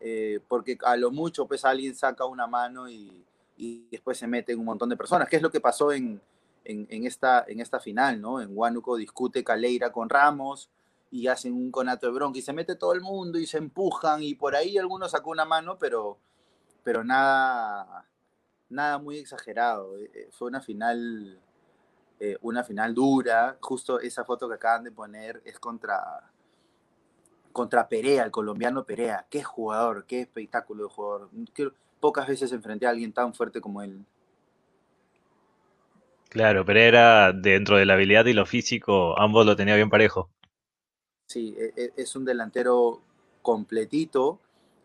[0.00, 3.24] Eh, porque a lo mucho pues alguien saca una mano y,
[3.56, 6.20] y después se meten un montón de personas, ¿Qué es lo que pasó en,
[6.64, 8.40] en, esta, en esta final, ¿no?
[8.40, 10.70] En Huánuco discute Caleira con Ramos
[11.10, 14.22] y hacen un conato de bronca y se mete todo el mundo y se empujan
[14.22, 16.18] y por ahí algunos sacó una mano, pero,
[16.82, 18.06] pero nada,
[18.68, 19.96] nada muy exagerado.
[19.98, 21.38] Eh, eh, fue una final,
[22.18, 23.58] eh, una final dura.
[23.60, 26.30] Justo esa foto que acaban de poner es contra,
[27.52, 29.26] contra Perea, el colombiano Perea.
[29.30, 31.30] Qué jugador, qué espectáculo de jugador
[32.04, 34.04] pocas veces enfrenté a alguien tan fuerte como él.
[36.34, 40.32] Claro, pero era dentro de la habilidad y lo físico, ambos lo tenía bien parejo.
[41.28, 43.02] Sí, e, e, es un delantero
[43.40, 44.40] completito.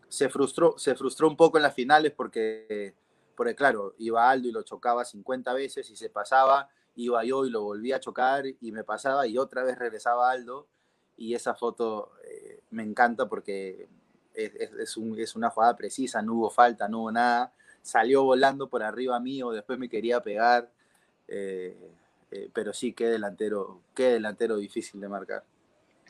[0.08, 2.94] Se frustró, se frustró un poco en las finales porque,
[3.34, 7.50] porque, claro, iba Aldo y lo chocaba 50 veces y se pasaba, iba yo y
[7.50, 10.68] lo volvía a chocar y me pasaba y otra vez regresaba Aldo.
[11.16, 13.88] Y esa foto eh, me encanta porque
[14.34, 17.52] es, es, una jugada precisa, no hubo falta, no hubo nada.
[17.82, 20.70] Salió volando por arriba mío, después me quería pegar.
[21.30, 21.76] Eh,
[22.30, 25.44] eh, pero sí, qué delantero, qué delantero difícil de marcar.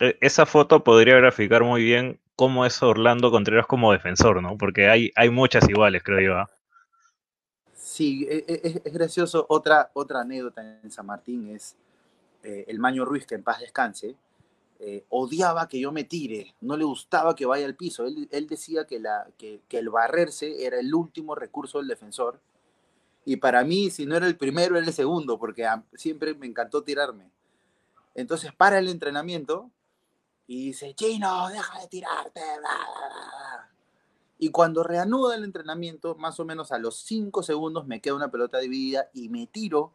[0.00, 4.56] E, esa foto podría graficar muy bien cómo es Orlando Contreras como defensor, ¿no?
[4.56, 6.38] Porque hay, hay muchas iguales, creo yo.
[6.38, 6.50] ¿ah?
[7.74, 9.44] Sí, e, e, es, gracioso.
[9.48, 11.76] Otra, otra anécdota en San Martín es
[12.42, 14.16] eh, el Maño Ruiz, que en paz descanse,
[14.78, 18.06] eh, odiaba que yo me tire, no le gustaba que vaya al piso.
[18.06, 22.40] Él, decía que, la, que, el barrerse era el último recurso del defensor.
[23.24, 26.82] Y para mí, si no era el primero, era el segundo, porque siempre me encantó
[26.82, 27.30] tirarme.
[28.14, 29.70] Entonces para el entrenamiento
[30.46, 32.40] y dice, Chino, deja de tirarte.
[34.38, 38.30] Y cuando reanuda el entrenamiento, más o menos a los cinco segundos me queda una
[38.30, 39.92] pelota dividida y me tiro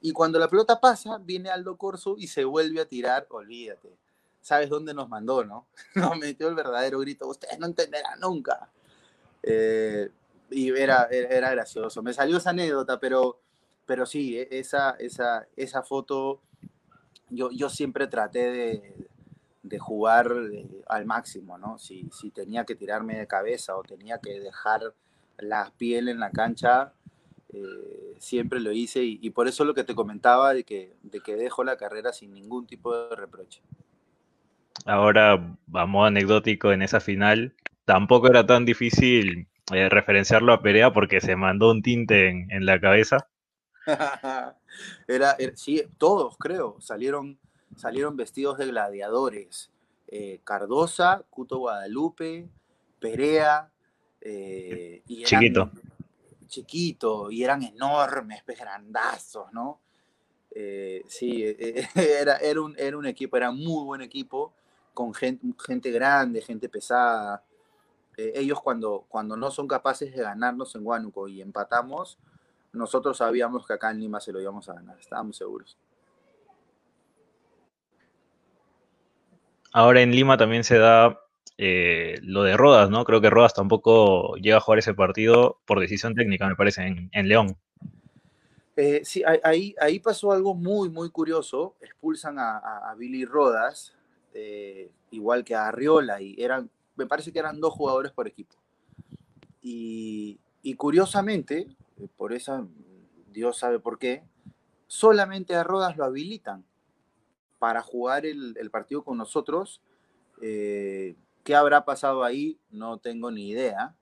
[0.00, 3.96] y cuando la pelota pasa, viene Aldo Corso y se vuelve a tirar, olvídate.
[4.40, 5.66] ¿Sabes dónde nos mandó, no?
[5.94, 8.70] Nos metió el verdadero grito, ustedes no entenderán nunca.
[9.42, 10.10] Eh,
[10.50, 12.02] y era, era gracioso.
[12.02, 13.40] Me salió esa anécdota, pero,
[13.86, 16.40] pero sí, e, esa, esa, esa foto,
[17.28, 18.94] yo, yo siempre traté de,
[19.62, 21.78] de jugar eh, al máximo, ¿no?
[21.78, 24.94] Si, si tenía que tirarme de cabeza o tenía que dejar
[25.38, 26.92] la piel en la cancha,
[27.52, 31.36] eh, siempre lo hice y, por eso lo que te comentaba de que, de que
[31.36, 33.62] dejo la carrera sin ningún tipo de reproche.
[34.86, 41.20] Ahora, vamos anecdótico en esa final, tampoco era tan difícil eh, referenciarlo a Perea porque
[41.20, 43.28] se mandó un tinte en, la cabeza.
[45.08, 47.38] era, sí, todos creo, salieron,
[47.76, 49.70] salieron vestidos de gladiadores.
[50.08, 52.48] Eh, Cardosa, Cuto Guadalupe,
[52.98, 53.70] Perea.
[54.22, 55.70] y Chiquito
[56.50, 59.80] chiquito y eran enormes, pues grandazos, ¿no?
[60.50, 61.44] Eh, sí,
[61.94, 64.52] era, era, un, era un equipo, era muy buen equipo,
[64.92, 67.42] con gente, gente grande, gente pesada.
[68.20, 72.18] Eh, ellos cuando, cuando no son capaces de ganarnos en Huánuco y empatamos,
[72.70, 75.78] nosotros sabíamos que acá en Lima se lo íbamos a ganar, estábamos seguros.
[79.72, 81.18] Ahora en Lima también se da
[81.56, 83.04] eh, lo de Rodas, ¿no?
[83.04, 87.28] Creo que Rodas tampoco llega a jugar ese partido por decisión técnica, me parece, en,
[87.28, 87.56] León.
[88.76, 91.76] Eh, sí, ahí, ahí pasó algo muy, muy curioso.
[91.80, 93.94] Expulsan a, Billy Rodas,
[94.34, 96.70] eh, igual que a Arriola, y eran,
[97.00, 98.54] me parece que eran dos jugadores por equipo.
[99.62, 100.38] Y,
[100.76, 101.66] curiosamente,
[102.18, 102.66] por esa,
[103.32, 104.22] Dios sabe por qué,
[104.86, 106.64] solamente a Rodas lo habilitan
[107.58, 109.80] para jugar el, partido con nosotros.
[110.42, 112.58] Eh, ¿Qué habrá pasado ahí?
[112.70, 113.94] No tengo ni idea,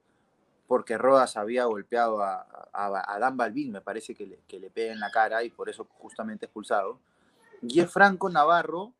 [0.66, 4.98] porque Rodas había golpeado a, a, Dan Balvin, me parece que le, que pega en
[4.98, 6.98] la cara y por eso justamente expulsado.
[7.62, 8.92] Y es Franco Navarro,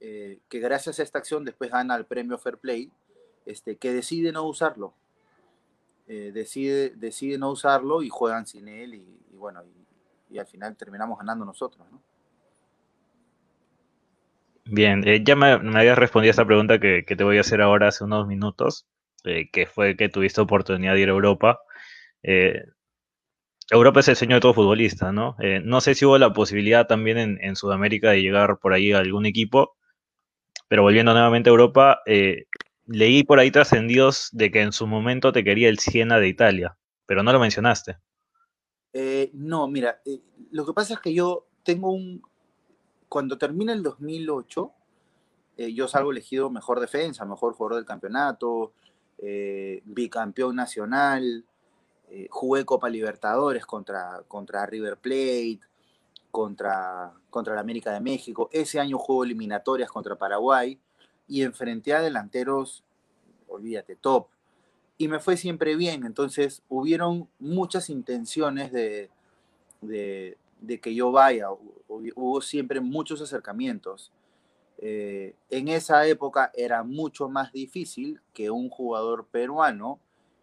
[0.00, 2.90] eh, que gracias a esta acción después gana el premio Fair Play,
[3.46, 4.94] este, que decide no usarlo.
[6.08, 9.62] Eh, decide, decide no usarlo y juegan sin él y, bueno,
[10.30, 12.02] y, al final terminamos ganando nosotros, ¿no?
[14.64, 17.60] Bien, eh, ya me, me, habías respondido a esta pregunta que, te voy a hacer
[17.60, 18.86] ahora hace unos minutos,
[19.24, 21.60] eh, que fue que tuviste oportunidad de ir a Europa.
[23.70, 25.36] Europa es el sueño de todo futbolista, ¿no?
[25.64, 29.24] no sé si hubo la posibilidad también en, Sudamérica de llegar por ahí a algún
[29.24, 29.76] equipo,
[30.68, 32.00] pero volviendo nuevamente a Europa,
[32.86, 36.76] leí por ahí trascendidos de que en su momento te quería el Siena de Italia,
[37.06, 37.98] pero no lo mencionaste.
[39.32, 40.00] no, mira,
[40.50, 42.22] lo que pasa es que yo tengo un,
[43.12, 44.72] cuando termina el 2008,
[45.58, 48.72] eh, yo salgo elegido mejor defensa, mejor jugador del campeonato,
[49.18, 51.44] eh, bicampeón nacional,
[52.08, 55.60] eh, jugué Copa Libertadores contra, contra River Plate,
[56.30, 58.48] contra, contra la América de México.
[58.50, 60.80] Ese año juego eliminatorias contra Paraguay
[61.32, 62.84] y enfrenté a delanteros,
[63.48, 64.26] olvídate, top.
[64.98, 69.08] Y me fue siempre bien, entonces hubieron muchas intenciones de,
[69.80, 71.48] de que yo vaya.
[71.88, 74.12] Hubo siempre muchos acercamientos.
[74.78, 80.00] Eh, en esa época era mucho más difícil que un jugador peruano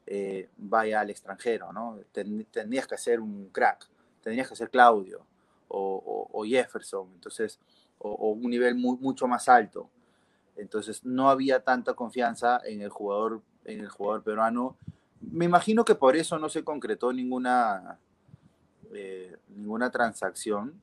[0.07, 1.99] eh, vaya al extranjero, ¿no?
[2.11, 3.87] tendrías que ser un crack,
[4.23, 5.23] tendrías que ser Claudio
[5.67, 7.59] o, Jefferson, entonces,
[7.99, 9.87] o, un nivel mucho más alto.
[10.59, 14.75] Entonces no había tanta confianza en el jugador, en el jugador peruano.
[15.21, 17.97] Me imagino que por eso no se concretó ninguna,
[18.93, 20.79] eh, ninguna transacción,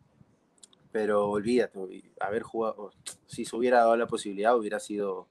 [0.92, 1.78] pero olvídate,
[2.20, 2.90] haber jugado,
[3.26, 5.26] si se hubiera dado la posibilidad, hubiera sido,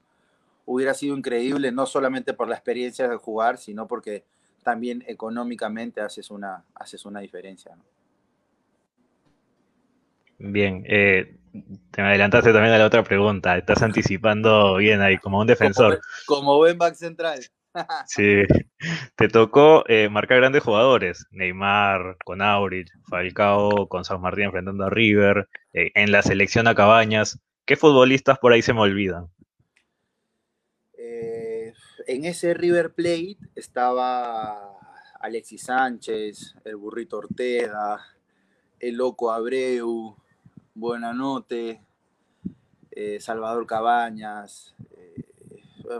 [0.66, 4.24] hubiera sido increíble, no solamente por la experiencia de jugar, sino porque
[4.64, 7.76] también económicamente haces una, haces una diferencia.
[10.38, 11.38] Bien, eh,
[11.92, 16.02] te me adelantaste también a la otra pregunta, estás anticipando bien ahí, como un defensor.
[16.26, 17.40] Como, como buen back central.
[18.08, 18.44] Sí,
[19.16, 24.90] te tocó eh, marcar grandes jugadores, Neymar con Aurich, Falcao con San Martín enfrentando a
[24.90, 27.40] River, eh, en la selección a Cabañas.
[27.66, 29.28] ¿Qué futbolistas por ahí se me olvidan?
[30.98, 31.74] Eh,
[32.08, 34.72] en ese River Plate estaba
[35.20, 38.00] Alexis Sánchez, el Burrito Ortega,
[38.80, 40.16] el Loco Abreu,
[40.76, 41.82] Buenanote,
[43.20, 44.76] Salvador Cabañas,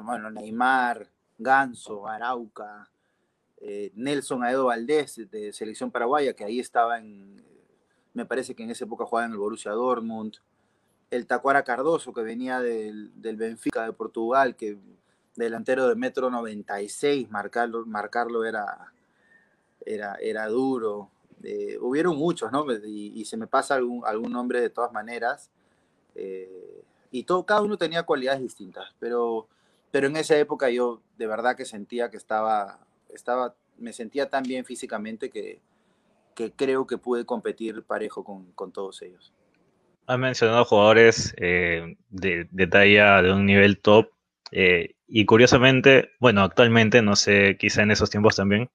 [0.04, 2.90] bueno, Neymar, Ganso, Arauca,
[3.58, 7.44] eh, Nelson Aedo Valdés de selección paraguaya, que ahí estaba en,
[8.14, 10.36] me parece que en esa época jugaba en el Borussia Dortmund,
[11.12, 14.78] el Tacuara Cardoso, que venía del, Benfica de Portugal, que
[15.36, 18.94] delantero de metro 96, marcarlo, marcarlo era,
[19.86, 21.12] era, era duro.
[21.46, 22.66] Eh, hubieron muchos, ¿no?
[22.86, 25.52] Y, se me pasa algún, algún nombre de todas maneras.
[26.16, 29.48] Eh, y todo, cada uno tenía cualidades distintas, pero
[29.96, 32.80] pero en esa época yo de verdad que sentía que estaba,
[33.14, 35.62] estaba me sentía tan bien físicamente que,
[36.36, 39.32] que creo que pude competir parejo con, con todos ellos.
[40.06, 44.10] Has mencionado jugadores eh, de, de, talla de un nivel top
[44.52, 48.70] eh, y curiosamente, bueno, actualmente, no sé, quizá en esos tiempos también,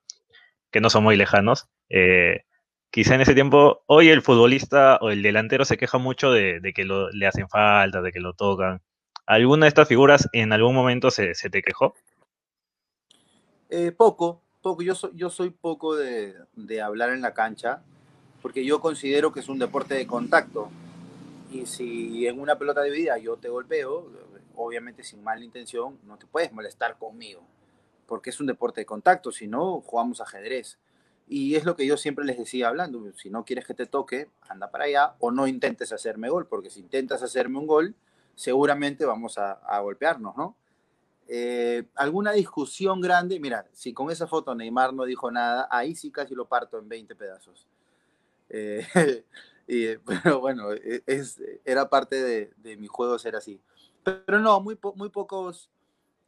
[0.70, 2.44] que no son muy lejanos, eh,
[2.90, 6.72] quizá en ese tiempo, hoy el futbolista o el delantero se queja mucho de, de
[6.72, 8.82] que lo, le hacen falta, de que lo tocan.
[9.30, 11.94] ¿Alguna de estas figuras en algún momento se, te quejó?
[13.68, 14.82] Eh, poco, poco.
[14.82, 16.34] Yo soy, yo soy poco de,
[16.82, 17.80] hablar en la cancha,
[18.42, 20.68] porque yo considero que es un deporte de contacto.
[21.52, 24.10] Y si en una pelota dividida yo te golpeo,
[24.56, 27.42] obviamente sin mala intención, no te puedes molestar conmigo,
[28.06, 30.76] porque es un deporte de contacto, si no, jugamos ajedrez.
[31.32, 34.28] Y es lo que yo siempre les decía hablando, si no quieres que te toque,
[34.48, 37.94] anda para allá o no intentes hacerme gol, porque si intentas hacerme un gol,
[38.34, 40.56] seguramente vamos a, golpearnos, ¿no?
[41.28, 43.38] Eh, ¿Alguna discusión grande?
[43.38, 46.88] Mira, si con esa foto Neymar no dijo nada, ahí sí casi lo parto en
[46.88, 47.66] 20 pedazos.
[49.72, 53.60] Eh, pero bueno, e, es, era parte de, mi juego ser así.
[54.02, 55.70] Pero no, muy, muy, pocos,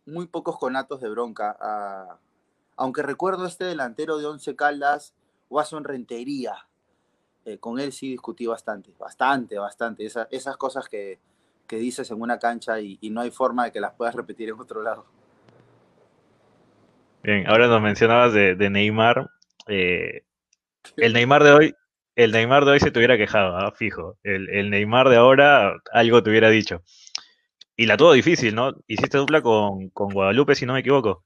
[0.07, 1.57] muy pocos conatos de bronca.
[1.61, 2.19] Ah,
[2.77, 5.15] aunque recuerdo este delantero de Once Caldas,
[5.51, 6.67] Watson Rentería.
[7.45, 10.05] Eh, con él sí discutí bastante, bastante, bastante.
[10.05, 11.19] esas cosas que,
[11.73, 14.61] que dices en una cancha y, no hay forma de que las puedas repetir en
[14.61, 15.07] otro lado.
[17.23, 19.31] Bien, ahora nos mencionabas de, Neymar.
[19.69, 20.23] Eh,
[20.99, 21.75] el Neymar de hoy,
[22.15, 23.73] el Neymar de hoy se te hubiera quejado, ¿ah?
[23.73, 24.19] fijo.
[24.23, 26.83] El, Neymar de ahora algo te hubiera dicho.
[27.75, 28.75] Y la tuvo difícil, ¿no?
[28.87, 31.25] Hiciste dupla con, Guadalupe, si no me equivoco.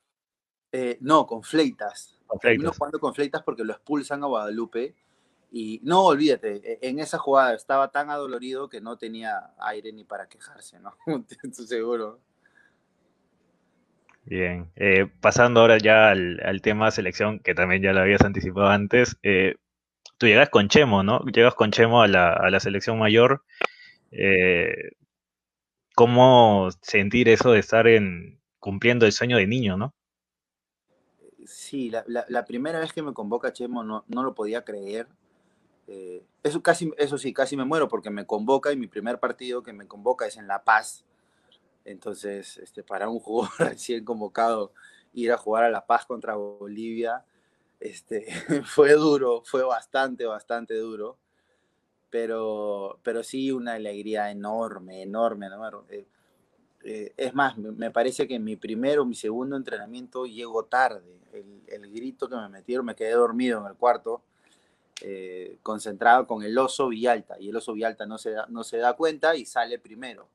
[0.79, 2.19] Eh, no, con Fleitas.
[2.27, 4.95] Con jugando con Fleitas porque lo expulsan a Guadalupe
[5.51, 10.05] y no, olvídate, e, en esa jugada estaba tan adolorido que no tenía aire ni
[10.05, 10.95] para quejarse, ¿no?
[11.53, 12.21] Seguro.
[14.25, 19.17] Bien, eh, pasando ahora ya al, tema selección, que también ya lo habías anticipado antes,
[19.23, 19.55] eh,
[20.19, 21.25] tú llegas con Chemo, ¿no?
[21.25, 23.45] Llegas con Chemo a la, selección mayor.
[24.11, 24.91] Eh,
[25.95, 29.95] ¿Cómo sentir eso de estar en, cumpliendo el sueño de niño, no?
[31.47, 35.09] Sí, la, primera vez que me convoca Chemo no, no lo podía creer
[35.89, 39.63] eh, eso, casi, eso sí, casi me muero porque me convoca y mi primer partido
[39.63, 41.05] que me convoca es en La Paz.
[41.85, 44.73] Entonces, este, para un jugador recién convocado,
[45.13, 47.25] ir a jugar a La Paz contra Bolivia,
[47.81, 48.27] este,
[48.65, 51.19] fue duro, fue bastante, bastante duro.
[52.11, 56.07] Pero, pero sí una alegría enorme, enorme, enorme.
[56.89, 61.19] Eh, es más, me parece que en mi primero, mi segundo entrenamiento llego tarde.
[61.33, 64.23] El, el grito que me metieron, me quedé dormido en el cuarto
[65.03, 68.79] eh, concentrado con el oso Villalta y el oso Villalta no se, da, no se
[68.79, 70.29] da cuenta y sale primero.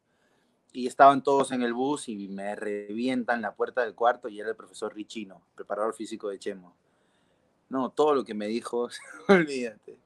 [0.73, 4.49] Y estaban todos en el bus y me revientan la puerta del cuarto y era
[4.49, 6.75] el profesor Richino, preparador físico de Chemo.
[7.69, 8.89] No, todo lo que me dijo,
[9.29, 9.97] olvídate.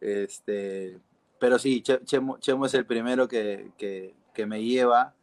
[0.00, 0.98] Este,
[1.38, 5.14] pero sí, Chemo, Chemo es el primero que, que me lleva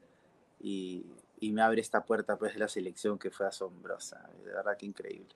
[0.66, 1.05] y,
[1.51, 5.30] me abre esta puerta pues de la selección que fue asombrosa, de verdad que increíble.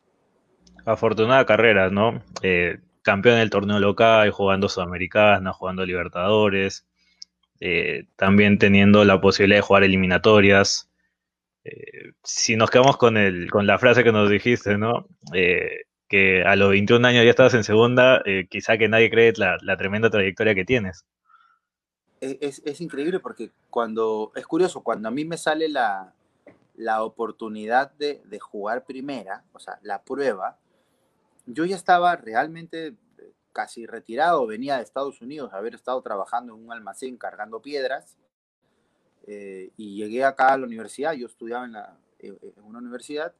[0.85, 2.23] Afortunada carrera, ¿no?
[2.41, 6.87] Eh, campeón del torneo local, jugando Sudamericana, jugando Libertadores,
[7.59, 10.89] eh, también teniendo la posibilidad de jugar eliminatorias.
[11.63, 15.07] Eh, si nos quedamos con, el, con la frase que nos dijiste, ¿no?
[15.33, 19.77] Eh, que a los 21 años ya estabas en segunda, quizá que nadie cree la,
[19.77, 21.05] tremenda trayectoria que tienes.
[22.21, 26.13] Es, increíble porque cuando, es curioso, cuando a mí me sale la,
[27.01, 30.57] oportunidad de, de jugar primera, o sea, la prueba,
[31.45, 36.63] yo ya estaba realmente eh, casi retirado, venía de Estados Unidos, haber estado trabajando en
[36.63, 38.17] un almacén cargando piedras,
[39.27, 43.33] eh, y llegué acá a la universidad, yo estudiaba en, la, en una universidad,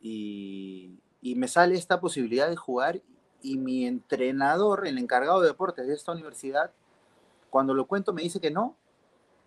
[0.00, 3.00] y, y, me sale esta posibilidad de jugar,
[3.42, 6.72] y mi entrenador, el encargado de deportes de esta universidad,
[7.50, 8.76] cuando lo cuento me dice que no,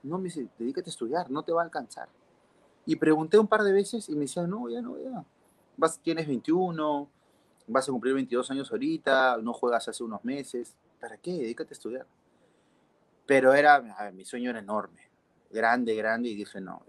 [0.04, 2.10] no me dice, dedícate a estudiar, no te va a alcanzar.
[2.86, 5.24] Y pregunté un par de veces y me decían, no, ya no, ya.
[5.78, 7.10] Vas, tienes 21,
[7.68, 11.32] vas a cumplir 22 años ahorita, no juegas hace unos meses, ¿para qué?
[11.32, 12.06] Dedícate a estudiar.
[13.26, 13.82] Pero era,
[14.14, 15.10] mi sueño era enorme,
[15.50, 16.84] grande, grande, y dije, no,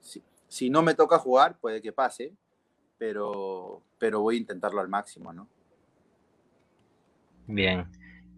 [0.00, 2.32] si, si, no me toca jugar, puede que pase,
[2.96, 5.48] pero, pero voy a intentarlo al máximo, ¿no?
[7.46, 7.86] Bien.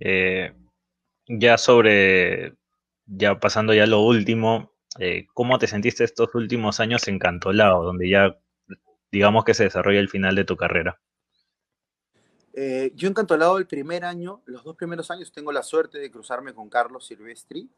[0.00, 0.52] Eh,
[1.28, 2.54] ya sobre,
[3.06, 8.08] ya pasando ya lo último, eh, ¿cómo te sentiste estos últimos años en Cantolao, donde
[8.08, 8.38] ya
[9.10, 11.00] digamos que se desarrolla el final de tu carrera?
[12.52, 16.54] Eh, yo encantolado el primer año, los dos primeros años, tengo la suerte de cruzarme
[16.54, 17.68] con Carlos Silvestri,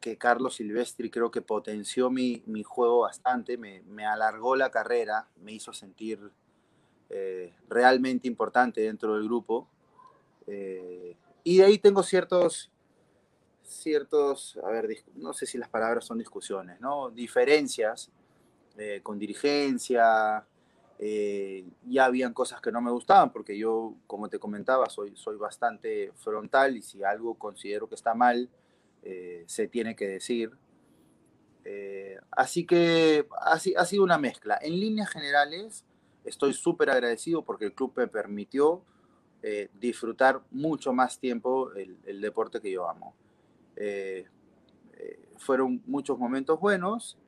[0.00, 5.28] que Carlos Silvestri creo que potenció mi, mi juego bastante, me, me, alargó la carrera,
[5.36, 6.18] me hizo sentir
[7.10, 9.68] eh, realmente importante dentro del grupo.
[11.44, 12.70] Y de ahí tengo ciertos,
[13.62, 17.10] ciertos, a ver, no sé si las palabras son discusiones, ¿no?
[17.10, 18.10] Diferencias
[19.02, 20.46] con dirigencia,
[20.98, 25.36] eh, ya habían cosas que no me gustaban, porque yo, como te comentaba, soy, soy
[25.36, 28.48] bastante frontal y si algo considero que está mal,
[29.02, 30.52] eh, se tiene que decir.
[31.64, 34.58] Eh, así que ha, ha, sido una mezcla.
[34.62, 35.84] En líneas generales,
[36.24, 38.84] estoy súper agradecido porque el club me permitió
[39.74, 43.14] disfrutar mucho más tiempo el, deporte que yo amo.
[45.38, 47.18] fueron muchos momentos buenos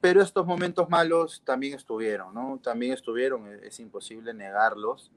[0.00, 2.60] pero estos momentos malos también estuvieron, ¿no?
[2.62, 5.10] También estuvieron, e, es, imposible negarlos.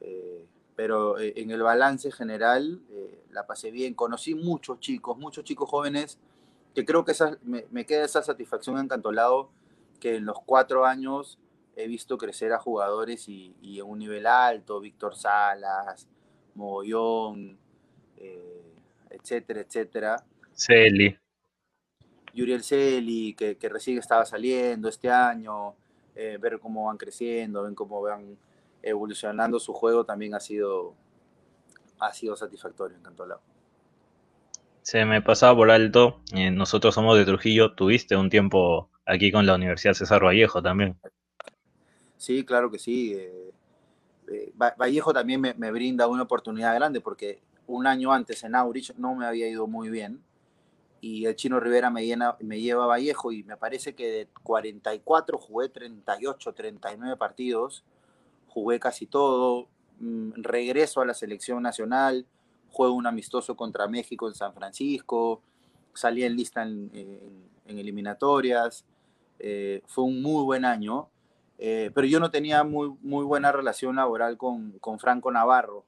[0.00, 3.94] Eh, pero eh, en el balance general eh, la pasé bien.
[3.94, 6.18] Conocí muchos chicos, muchos chicos jóvenes,
[6.74, 9.50] que creo que esa, me, queda esa satisfacción encantolado,
[10.00, 11.38] que en los cuatro años
[11.76, 16.08] he visto crecer a jugadores y, en un nivel alto, Víctor Salas,
[16.54, 17.58] Mogollón,
[18.16, 18.74] eh,
[19.10, 20.24] etcétera, etcétera.
[20.52, 21.16] Celi.
[22.34, 25.74] Yuriel Celi, que, recién estaba saliendo este año,
[26.14, 28.36] eh, ver cómo van creciendo, ven cómo van
[28.82, 30.94] evolucionando su juego también ha sido,
[31.98, 33.10] ha sido satisfactorio en.
[34.82, 39.46] Se me pasaba por alto, eh, nosotros somos de Trujillo, tuviste un tiempo aquí con
[39.46, 40.98] la Universidad César Vallejo también.
[42.20, 43.14] Sí, claro que sí.
[43.14, 43.50] Eh,
[44.30, 49.14] eh, Vallejo también me, brinda una oportunidad grande porque un año antes en Aurich no
[49.14, 50.22] me había ido muy bien
[51.00, 55.38] y el Chino Rivera me, llena, me lleva Vallejo y me parece que de 44
[55.38, 57.84] jugué 38, 39 partidos,
[58.48, 59.68] jugué casi todo,
[60.00, 62.26] mm, regreso a la selección nacional,
[62.68, 65.40] juego un amistoso contra México en San Francisco,
[65.94, 66.90] salí en lista en,
[67.64, 68.84] eliminatorias,
[69.38, 71.08] eh, fue un muy buen año,
[71.62, 75.84] eh, pero yo no tenía muy, muy buena relación laboral con, con, Franco Navarro.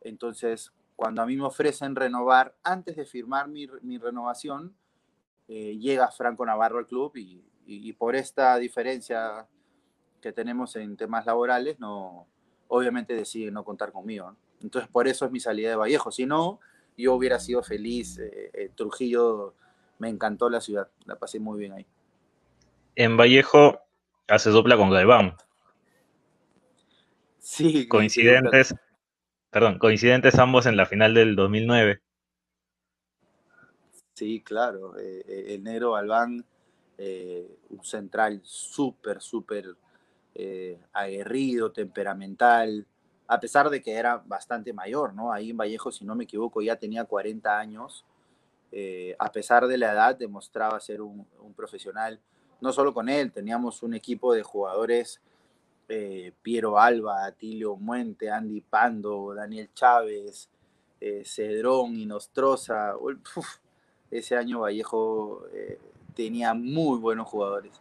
[0.00, 4.74] Entonces, cuando a mí me ofrecen renovar, antes de firmar mi, mi renovación,
[5.48, 9.46] eh, llega Franco Navarro al club y, y, por esta diferencia
[10.22, 12.26] que tenemos en temas laborales, no,
[12.68, 14.34] obviamente decide no contar conmigo.
[14.62, 16.10] Entonces, por eso es mi salida de Vallejo.
[16.10, 16.58] Si no,
[16.96, 18.18] yo hubiera sido feliz.
[18.18, 19.52] Eh, Trujillo
[19.98, 21.86] me encantó la ciudad, la pasé muy bien ahí.
[22.96, 23.78] En Vallejo
[24.28, 25.36] hace dupla con Galván.
[27.38, 27.88] Sí.
[27.88, 28.74] Coincidentes,
[29.50, 32.00] perdón, coincidentes ambos en la final del 2009.
[34.14, 34.98] Sí, claro.
[34.98, 36.44] Eh, eh, el negro Galván,
[36.98, 39.74] un central súper, súper
[40.92, 42.86] aguerrido, temperamental,
[43.32, 45.32] a pesar de que era bastante mayor, ¿no?
[45.32, 48.04] Ahí en Vallejo, si no me equivoco, ya tenía 40 años.
[48.70, 52.20] Eh, a pesar de la edad, demostraba ser un, profesional.
[52.62, 55.20] No solo con él, teníamos un equipo de jugadores,
[55.88, 60.48] eh, Piero Alba, Atilio Muente, Andy Pando, Daniel Chávez,
[61.00, 62.94] eh, Cedrón y Nostroza.
[64.10, 65.44] ese año Vallejo
[66.14, 67.72] tenía muy buenos jugadores.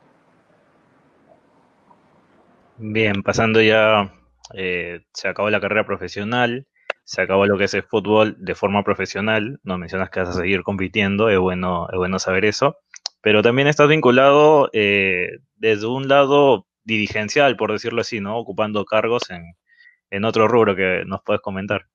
[2.77, 4.11] Bien, pasando ya
[4.53, 6.67] eh, se acabó la carrera profesional,
[7.03, 10.33] se acabó lo que es el fútbol de forma profesional, no mencionas que vas a
[10.33, 12.77] seguir compitiendo, es bueno, es bueno saber eso,
[13.21, 18.37] pero también estás vinculado eh, desde un lado dirigencial, por decirlo así, ¿no?
[18.37, 21.87] Ocupando cargos en, otro rubro que nos puedes comentar.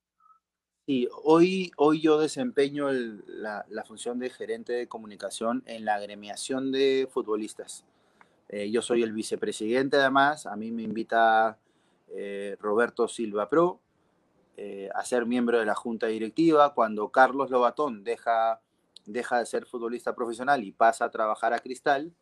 [0.87, 7.07] Sí, hoy, hoy yo desempeño la, función de gerente de comunicación en la agremiación de
[7.11, 7.83] futbolistas.
[8.49, 11.59] Eh, yo soy el vicepresidente además, a mí me invita
[12.15, 13.81] eh, Roberto Silva Pro
[14.95, 16.73] a ser miembro de la junta directiva.
[16.73, 18.59] Cuando Carlos Lobatón deja,
[19.07, 22.13] deja de ser futbolista profesional y pasa a trabajar a Cristal,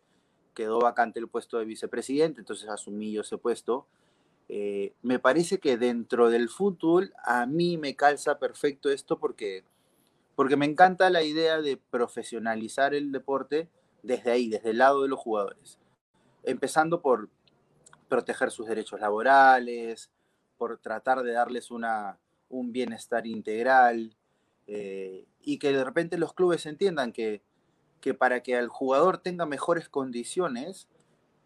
[0.53, 3.87] quedó vacante el puesto de vicepresidente, entonces asumí yo ese puesto.
[4.47, 9.63] Eh, me parece que dentro del fútbol a mí me calza perfecto esto porque,
[10.35, 13.67] porque me encanta la idea de profesionalizar el deporte
[14.03, 15.79] desde ahí, desde el lado de los jugadores.
[16.43, 17.27] Empezando por,
[18.07, 20.11] proteger sus derechos laborales,
[20.57, 22.17] por tratar de darles una,
[22.49, 24.15] un bienestar integral
[24.67, 27.41] eh, y que de repente los clubes entiendan que,
[28.01, 30.87] que para que el jugador tenga mejores condiciones,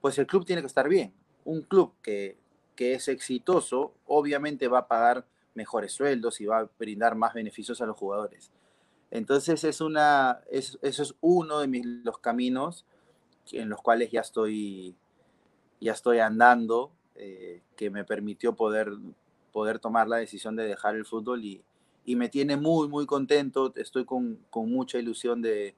[0.02, 1.14] pues el club tiene que estar bien.
[1.46, 2.38] Un club que,
[2.76, 7.82] que es exitoso obviamente va a pagar mejores sueldos y va a brindar más beneficios
[7.82, 8.52] a los jugadores.
[9.12, 12.86] Entonces es una, eso es uno de mis, los caminos
[13.52, 14.96] en los cuales ya estoy
[15.82, 18.92] ya estoy andando, eh, que me permitió poder,
[19.52, 21.64] poder tomar la decisión de dejar el fútbol y,
[22.06, 23.74] y me tiene muy, muy contento.
[23.76, 25.76] Estoy con, con mucha ilusión de,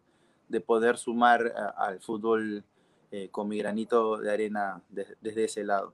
[0.48, 2.64] de poder sumar al fútbol
[3.12, 5.94] eh, con mi granito de arena desde ese lado.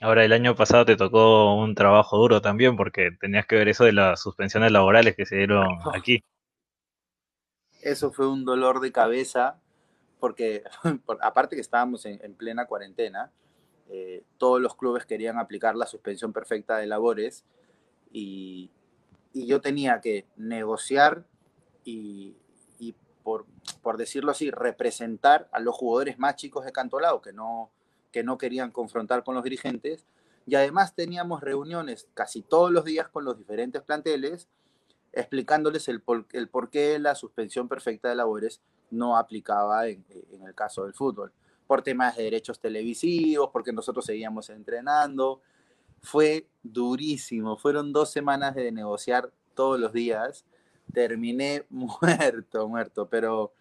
[0.00, 3.84] Ahora, el año pasado te tocó un trabajo duro también porque tenías que ver eso
[3.84, 6.22] de las suspensiones laborales que se dieron aquí.
[7.80, 9.60] Eso fue un dolor de cabeza
[10.18, 10.64] porque
[11.20, 13.30] aparte que estábamos en, plena cuarentena,
[13.88, 17.44] eh, todos los clubes querían aplicar la suspensión perfecta de labores
[18.10, 18.70] y,
[19.34, 21.24] yo tenía que negociar
[21.84, 22.36] y,
[23.22, 23.46] por,
[23.82, 27.70] por, decirlo así, representar a los jugadores más chicos de Cantolao que no,
[28.12, 30.06] que no querían confrontar con los dirigentes.
[30.46, 34.48] Y además teníamos reuniones casi todos los días con los diferentes planteles
[35.14, 38.60] explicándoles el por, el por qué la suspensión perfecta de labores
[38.90, 40.04] no aplicaba en,
[40.44, 41.32] el caso del fútbol,
[41.66, 45.40] por temas de derechos televisivos, porque nosotros seguíamos entrenando.
[46.04, 50.44] Fue durísimo, fueron dos semanas de negociar todos los días.
[50.92, 53.52] Terminé muerto, muerto, pero,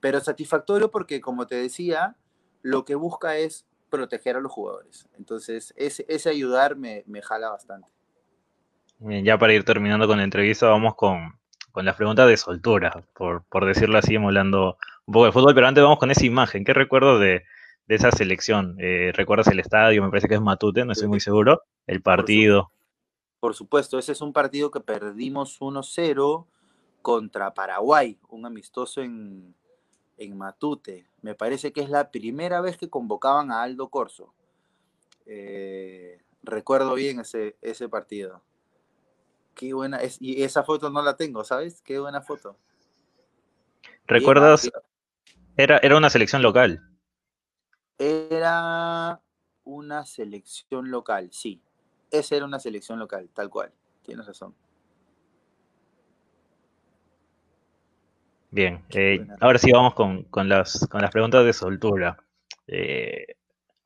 [0.00, 2.16] pero satisfactorio porque, como te decía,
[2.62, 5.08] lo que busca es proteger a los jugadores.
[5.18, 7.88] Entonces, ese, ayudar me, me jala bastante.
[8.98, 11.38] Bien, ya para ir terminando con la entrevista, vamos con,
[11.72, 15.66] con las preguntas de soltura, por, por decirlo así, emulando un poco de fútbol, pero
[15.66, 16.64] antes vamos con esa imagen.
[16.64, 17.44] ¿Qué recuerdo de,
[17.90, 18.76] de esa selección?
[18.78, 20.00] Eh, ¿Recuerdas el estadio?
[20.00, 21.64] Me parece que es Matute, no estoy muy seguro.
[21.88, 22.70] El partido.
[23.40, 26.46] Por supuesto, ese es un partido que perdimos 1-0
[27.02, 29.56] contra Paraguay, un amistoso en,
[30.18, 31.08] en Matute.
[31.22, 34.32] Me parece que es la primera vez que convocaban a Aldo Corso.
[35.26, 38.40] Eh, recuerdo bien ese, ese partido.
[39.56, 41.82] Qué buena, es, y esa foto no la tengo, ¿sabes?
[41.82, 42.56] Qué buena foto.
[44.06, 44.70] ¿Recuerdas?
[45.56, 46.89] Era, era una selección local.
[48.00, 49.20] Era
[49.64, 51.60] una selección local, sí.
[52.10, 53.72] Esa era una selección local, tal cual.
[54.02, 54.54] Tienes razón.
[58.50, 62.16] Bien, eh, ahora sí vamos con, con, las, con las preguntas de soltura.
[62.66, 63.36] Eh,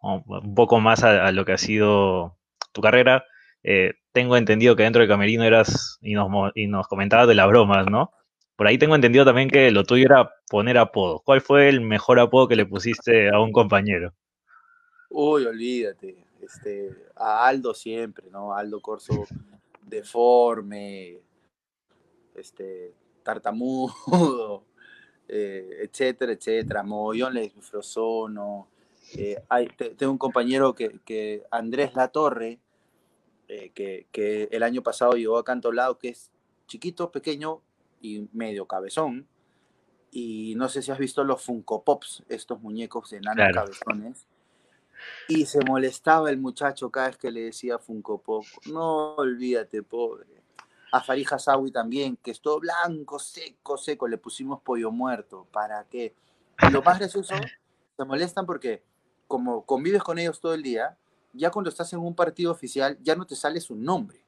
[0.00, 2.38] un poco más a, a, lo que ha sido
[2.70, 3.24] tu carrera.
[3.64, 7.48] Eh, tengo entendido que dentro de Camerino eras y nos, y nos comentabas de las
[7.48, 8.12] bromas, ¿no?
[8.56, 11.20] Por ahí tengo entendido también que lo tuyo era poner apodo.
[11.24, 14.12] ¿Cuál fue el mejor apodo que le pusiste a un compañero?
[15.10, 16.24] Uy, olvídate.
[16.40, 18.54] Este, a Aldo siempre, ¿no?
[18.54, 19.26] Aldo Corso
[19.82, 21.18] deforme,
[22.34, 24.64] este, tartamudo,
[25.28, 26.82] eh, etcétera, etcétera.
[26.82, 28.68] Mogollón le Frozono.
[29.16, 29.36] Eh,
[29.96, 32.58] tengo un compañero que, que Andrés Latorre,
[33.48, 36.30] eh, que, que, el año pasado llegó a Canto Lado, que es
[36.66, 37.60] chiquito, pequeño
[38.04, 39.26] y medio cabezón.
[40.10, 43.54] Y no sé si has visto los Funko Pops, estos muñecos de enanos claro.
[43.54, 44.26] cabezones.
[45.28, 48.44] Y se molestaba el muchacho cada vez que le decía Funko Pop.
[48.70, 50.26] No olvídate, pobre.
[50.92, 54.06] A Farija Sawi también, que es todo blanco, seco, seco.
[54.06, 55.48] Le pusimos pollo muerto.
[55.50, 56.14] ¿Para qué?
[56.62, 57.34] Y lo más gracioso,
[57.96, 58.84] se molestan porque
[59.26, 60.96] como convives con ellos todo el día,
[61.32, 64.24] ya cuando estás en un partido oficial, ya no te sale su nombre,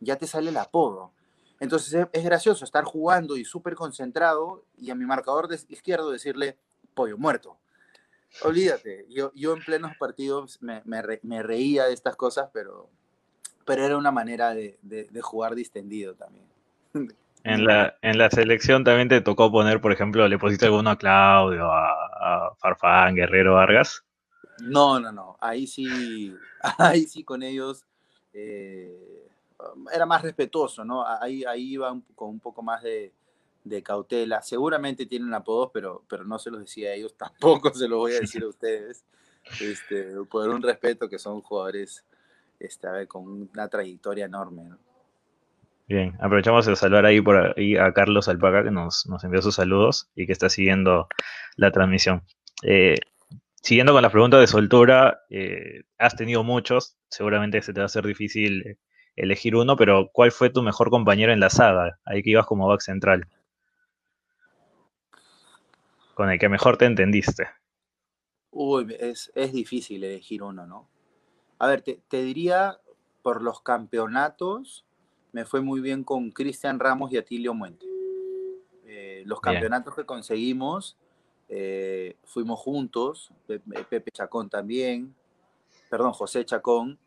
[0.00, 1.12] ya te sale el apodo.
[1.60, 6.58] Entonces es, gracioso estar jugando y súper concentrado y a mi marcador de izquierdo decirle
[6.94, 7.58] pollo muerto.
[8.42, 12.90] Olvídate, yo, yo en plenos partidos me, me, re, me reía de estas cosas, pero,
[13.64, 16.46] pero era una manera de, de, de jugar distendido también.
[17.44, 20.98] En la, en la selección también te tocó poner, por ejemplo, le pusiste alguno a
[20.98, 24.02] Claudio, a, a Farfán, Guerrero, Vargas.
[24.60, 25.36] No, no, no.
[25.40, 26.34] Ahí sí,
[26.78, 27.86] ahí sí con ellos
[28.32, 29.25] eh,
[29.92, 31.06] era más respetuoso, ¿no?
[31.06, 33.12] Ahí, ahí iba con un poco más de,
[33.82, 34.42] cautela.
[34.42, 38.12] Seguramente tienen apodos, pero, pero no se los decía a ellos, tampoco se los voy
[38.12, 39.04] a decir a ustedes.
[39.60, 42.04] Este, por un respeto que son jugadores
[42.58, 44.78] este, a con una trayectoria enorme, ¿no?
[45.88, 49.54] Bien, aprovechamos de saludar ahí por ahí a Carlos Alpaca que nos, nos envió sus
[49.54, 51.06] saludos y que está siguiendo
[51.56, 52.24] la transmisión.
[52.64, 52.96] Eh,
[53.62, 57.86] siguiendo con las preguntas de soltura, eh, has tenido muchos, seguramente se te va a
[57.86, 58.78] hacer difícil
[59.16, 61.98] elegir uno, pero ¿cuál fue tu mejor compañero en la saga?
[62.04, 63.26] Ahí que ibas como back central.
[66.14, 67.48] Con el que mejor te entendiste.
[68.50, 70.88] Uy, es, es difícil elegir uno, ¿no?
[71.58, 72.78] A ver, te, te, diría,
[73.22, 74.84] por los campeonatos,
[75.32, 77.86] me fue muy bien con Cristian Ramos y Atilio Muente.
[78.86, 80.04] Eh, los campeonatos bien.
[80.04, 80.96] que conseguimos,
[81.48, 85.14] eh, fuimos juntos, Pepe Chacón también,
[85.90, 86.98] perdón, José Chacón.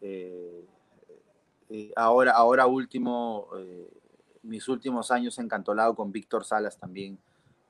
[0.00, 0.64] Eh,
[1.70, 3.88] eh ahora, ahora último, eh,
[4.42, 7.18] mis últimos años encantolado con Víctor Salas también,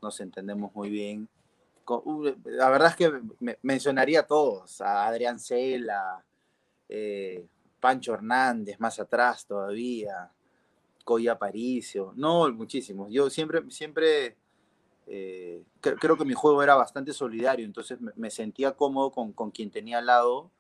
[0.00, 1.28] nos entendemos muy bien.
[1.86, 6.22] Uh, la verdad es que me, mencionaría a todos, a Adrián Cela,
[6.88, 7.46] eh,
[7.80, 10.30] Pancho Hernández, más atrás todavía,
[11.04, 13.10] Coya Aparicio, no, muchísimos.
[13.10, 14.36] Yo siempre, siempre
[15.06, 19.50] eh, creo que mi juego era bastante solidario, entonces me, me sentía cómodo con, con,
[19.50, 20.50] quien tenía al lado,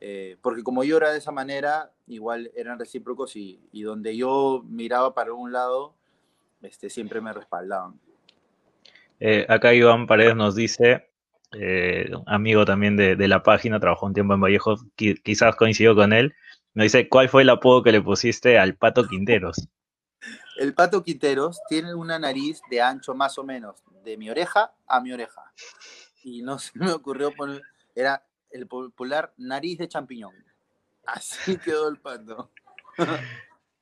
[0.00, 4.62] eh, porque como yo era de esa manera, igual eran recíprocos y, y, donde yo
[4.66, 5.94] miraba para un lado,
[6.62, 7.98] este, siempre me respaldaban.
[9.20, 11.08] Eh, acá Iván Paredes nos dice,
[11.52, 16.12] eh, amigo también de, de, la página, trabajó un tiempo en Vallejo, quizás coincidió con
[16.12, 16.34] él,
[16.74, 19.68] nos dice, ¿cuál fue el apodo que le pusiste al Pato Quinteros?
[20.58, 25.00] El pato Quinteros tiene una nariz de ancho más o menos de mi oreja a
[25.00, 25.52] mi oreja.
[26.22, 27.62] Y no se me ocurrió poner,
[27.94, 30.34] era el popular nariz de champiñón.
[31.06, 32.50] Así quedó el pato.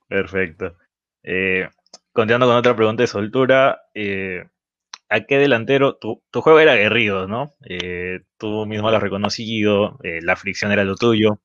[0.07, 0.77] Perfecto.
[1.23, 1.69] Eh,
[2.11, 4.45] continuando con otra pregunta de soltura, eh,
[5.09, 5.95] ¿a qué delantero?
[5.95, 7.53] Tu, tu, juego era aguerrido, ¿no?
[7.67, 11.39] Eh, tú mismo lo has reconocido, la fricción era lo tuyo.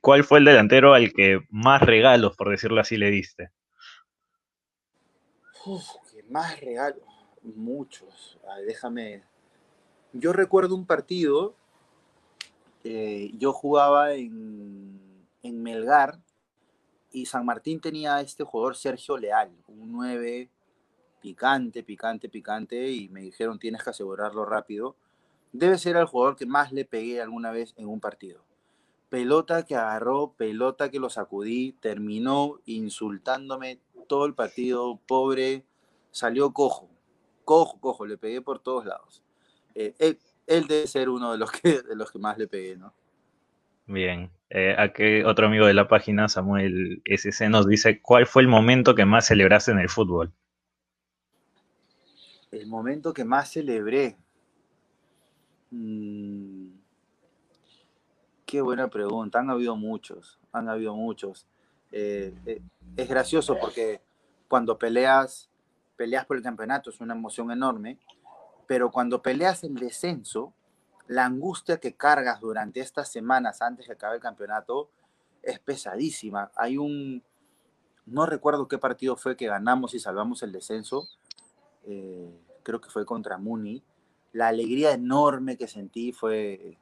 [0.00, 3.50] ¿Cuál fue el delantero al que más regalos, por decirlo así, le diste?
[5.64, 7.02] Uf, que más regalo,
[7.42, 8.38] muchos.
[8.48, 9.24] Ay, déjame,
[10.12, 11.56] Yo recuerdo un partido,
[12.88, 15.00] eh, yo jugaba en,
[15.42, 16.20] en Melgar
[17.10, 20.48] y San Martín tenía a este jugador Sergio Leal, un 9
[21.20, 24.94] picante, picante, picante, y me dijeron tienes que asegurarlo rápido.
[25.52, 28.44] Debe ser el jugador que más le pegué alguna vez en un partido.
[29.08, 35.64] Pelota que agarró, pelota que lo sacudí, terminó insultándome todo el partido, pobre,
[36.12, 36.88] salió cojo,
[37.44, 39.24] cojo, cojo, le pegué por todos lados.
[39.74, 42.92] Eh, él, debe ser uno de los que, de los que más le pegué, ¿no?
[43.86, 44.30] Bien.
[44.50, 48.94] Eh, aquí otro amigo de la página, Samuel SC, nos dice, ¿cuál fue el momento
[48.94, 50.32] que más celebraste en el fútbol?
[52.50, 54.16] El momento que más celebré.
[55.70, 56.68] Mm,
[58.44, 59.40] qué buena pregunta.
[59.40, 61.46] Han habido muchos, han habido muchos.
[61.92, 62.62] Eh, eh,
[62.96, 64.00] es gracioso porque
[64.48, 65.50] cuando peleas,
[65.96, 67.98] peleas por el campeonato es una emoción enorme,
[68.66, 70.52] pero cuando peleas el descenso,
[71.06, 74.90] la angustia que cargas durante estas semanas antes de acabar el campeonato
[75.42, 76.50] es pesadísima.
[76.56, 77.22] Hay un,
[78.06, 81.08] no recuerdo qué partido fue que ganamos y salvamos el descenso,
[81.84, 82.30] eh,
[82.62, 83.82] creo que fue contra Muni.
[84.32, 86.76] La alegría enorme que sentí fue,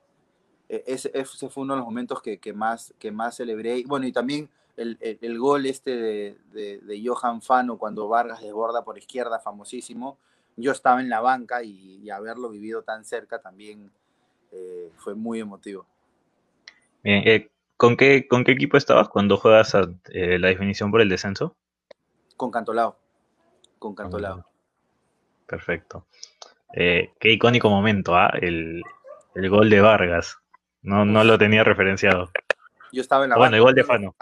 [0.68, 3.84] e, ese, fue uno de los momentos que, que, más, que más celebré.
[3.86, 8.82] Bueno, y también el, el, gol este de, de, de, Johan Fano cuando Vargas desborda
[8.82, 10.18] por izquierda, famosísimo.
[10.56, 13.90] Yo estaba en la banca y, y haberlo vivido tan cerca también
[14.54, 15.84] eh, fue muy emotivo.
[17.02, 21.00] Bien, eh, ¿con, qué, ¿con qué equipo estabas cuando juegas a, eh, la definición por
[21.00, 21.56] el descenso?
[22.36, 22.96] Con Cantolao.
[23.80, 24.46] Con Cantolao.
[25.46, 26.06] Perfecto.
[26.72, 28.30] qué icónico momento, ¿ah?
[28.40, 28.82] El,
[29.34, 30.38] el, gol de Vargas.
[30.82, 32.30] No, no lo tenía referenciado.
[32.92, 33.48] Yo estaba en la banca.
[33.48, 34.14] Bueno, el gol de Fano.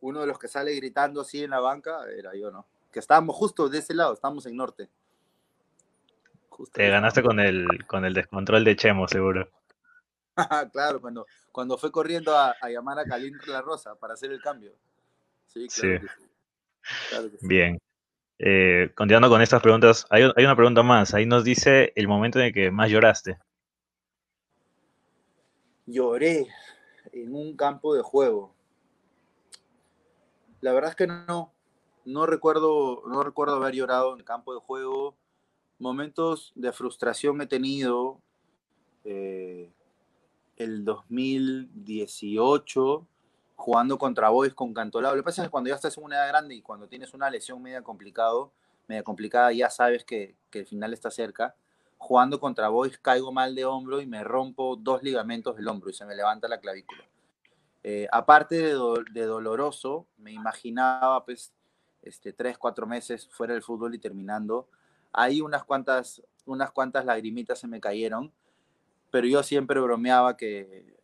[0.00, 2.66] Uno de los que sale gritando así en la banca era yo, ¿no?
[2.92, 4.88] Que estábamos justo de ese lado, estábamos en norte.
[6.72, 9.48] Te ganaste con el, con el descontrol de Chemo, seguro.
[10.72, 14.72] claro, cuando, cuando fue corriendo a, llamar a Calín La Rosa para hacer el cambio.
[15.46, 16.08] Sí, claro.
[17.30, 17.46] sí.
[17.46, 17.78] Bien.
[18.38, 21.12] Eh, continuando con estas preguntas, hay, hay, una pregunta más.
[21.14, 23.38] Ahí nos dice el momento en el que más lloraste.
[25.86, 26.46] Lloré
[27.12, 28.54] en un campo de juego.
[30.60, 31.52] La verdad es que no,
[32.04, 35.16] no recuerdo, no recuerdo haber llorado en el campo de juego
[35.80, 38.20] momentos de frustración he tenido.
[39.04, 39.72] Eh,
[40.56, 43.06] el 2018
[43.56, 45.14] jugando contra Boys con Cantolao.
[45.14, 47.14] Lo que pasa es que cuando ya estás en una edad grande y cuando tienes
[47.14, 48.52] una lesión media complicado,
[48.88, 51.54] media complicada, ya sabes que, el final está cerca.
[51.98, 55.94] Jugando contra Boys caigo mal de hombro y me rompo dos ligamentos del hombro y
[55.94, 57.04] se me levanta la clavícula.
[57.82, 58.78] Eh, aparte de,
[59.12, 61.52] de, doloroso, me imaginaba pues
[62.02, 64.68] este, tres, cuatro meses fuera del fútbol y terminando
[65.12, 68.32] ahí unas cuantas, unas cuantas lagrimitas se me cayeron,
[69.10, 70.96] pero yo siempre bromeaba que,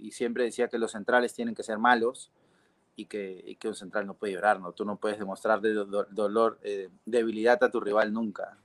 [0.00, 2.30] y siempre decía que los centrales tienen que ser malos
[2.96, 4.72] y que, un central no puede llorar, ¿no?
[4.72, 8.58] Tú no puedes demostrar de dolor, eh, debilidad a tu rival nunca.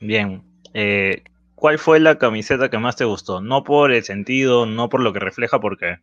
[0.00, 0.42] Bien.
[0.74, 1.22] Eh,
[1.54, 3.40] ¿Cuál fue la camiseta que más te gustó?
[3.40, 5.98] No por el sentido, no por lo que refleja, porque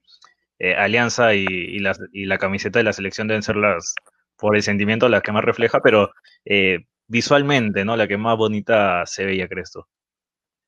[0.59, 3.95] eh, Alianza y, la, y, la, camiseta de la selección deben ser las,
[4.37, 6.11] por el sentimiento, las que más refleja, pero
[7.07, 7.95] visualmente, ¿no?
[7.95, 9.87] La que más bonita se veía, Cresto.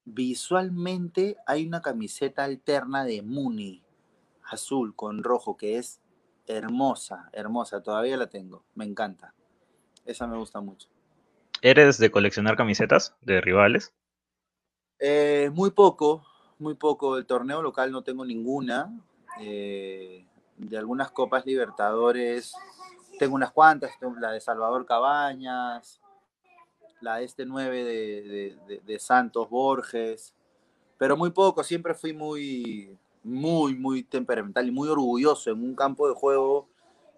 [0.06, 3.84] Visualmente hay una camiseta alterna de Muni,
[4.44, 6.00] azul con rojo, que es
[6.46, 9.34] hermosa, hermosa, todavía la tengo, me encanta.
[10.06, 10.88] Esa me gusta mucho.
[11.62, 13.94] ¿Eres de coleccionar camisetas de rivales?
[15.00, 16.26] Eh, muy poco,
[16.60, 17.18] muy poco.
[17.18, 18.90] El torneo local no tengo ninguna.
[19.42, 20.26] Eh,
[20.56, 22.54] de algunas Copas Libertadores
[23.20, 26.00] tengo unas cuantas, la de Salvador Cabañas,
[27.02, 30.34] la este 9 de, de, Santos Borges,
[30.98, 36.08] pero muy poco, siempre fui muy, muy, muy temperamental y muy orgulloso en un campo
[36.08, 36.68] de juego.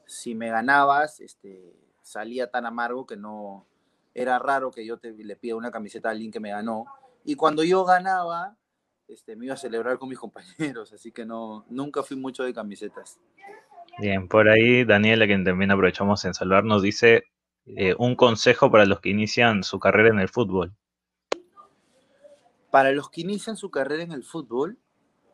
[0.05, 3.65] Si me ganabas, este, salía tan amargo que no,
[4.13, 6.85] era raro que yo te, le pida una camiseta a alguien que me ganó.
[7.23, 8.57] Y cuando yo ganaba,
[9.07, 12.53] este, me iba a celebrar con mis compañeros, así que no, nunca fui mucho de
[12.53, 13.19] camisetas.
[13.99, 17.23] Bien, por ahí Daniela, quien también aprovechamos en saludar, nos dice,
[17.75, 20.73] eh, un consejo para los que inician su carrera en el fútbol?
[22.71, 24.77] Para los que inician su carrera en el fútbol,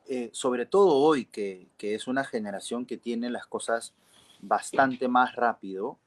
[0.08, 3.94] eh, sobre todo hoy, que, es una generación que tiene las cosas
[4.42, 5.98] bastante más rápido,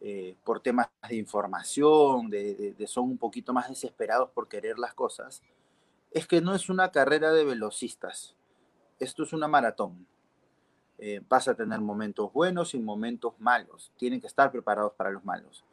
[0.00, 5.42] eh, por temas de información, de, son un poquito más desesperados por querer las cosas,
[6.10, 8.36] es que no es una carrera de velocistas,
[8.98, 10.06] esto es una maratón.
[11.28, 15.64] vas a tener momentos buenos y momentos malos, tienen que estar preparados para los malos.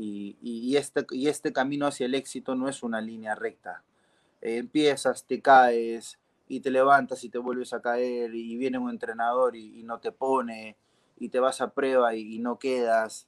[0.00, 3.82] Y, este, y este camino hacia el éxito no es una línea recta.
[4.40, 9.56] empiezas, te caes y te levantas y te vuelves a caer y viene un entrenador
[9.56, 10.76] y, no te pone
[11.18, 13.26] y te vas a prueba y, no quedas.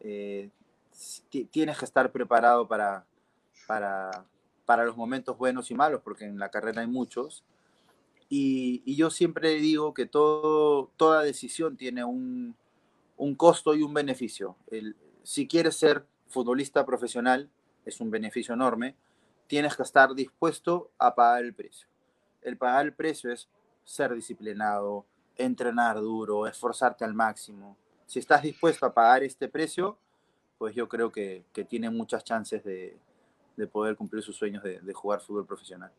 [0.00, 0.50] Eh,
[1.52, 3.06] tienes que estar preparado para,
[3.68, 4.24] para,
[4.66, 7.44] para los momentos buenos y malos, porque en la carrera hay muchos.
[8.28, 12.56] Y, yo siempre digo que toda decisión tiene un,
[13.16, 14.56] un costo y un beneficio.
[15.22, 17.50] Si quieres ser futbolista profesional,
[17.84, 18.96] es un beneficio enorme,
[19.46, 21.88] tienes que estar dispuesto a pagar el precio.
[22.42, 23.48] El pagar el precio es
[23.84, 25.06] ser disciplinado,
[25.36, 27.76] entrenar duro, esforzarte al máximo.
[28.06, 29.98] Si estás dispuesto a pagar este precio,
[30.58, 32.96] pues yo creo que, tiene muchas chances de,
[33.72, 35.90] poder cumplir sus sueños de, jugar fútbol profesional.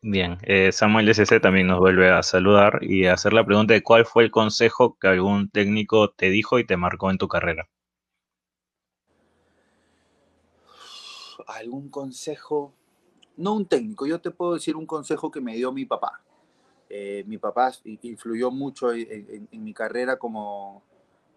[0.00, 3.82] Bien, eh, Samuel SC también nos vuelve a saludar y a hacer la pregunta de
[3.82, 7.68] cuál fue el consejo que algún técnico te dijo y te marcó en tu carrera.
[11.46, 12.72] Algún consejo,
[13.36, 16.22] no un técnico, yo te puedo decir un consejo que me dio mi papá.
[16.88, 17.72] Eh, mi papá
[18.02, 20.82] influyó mucho en, mi carrera como,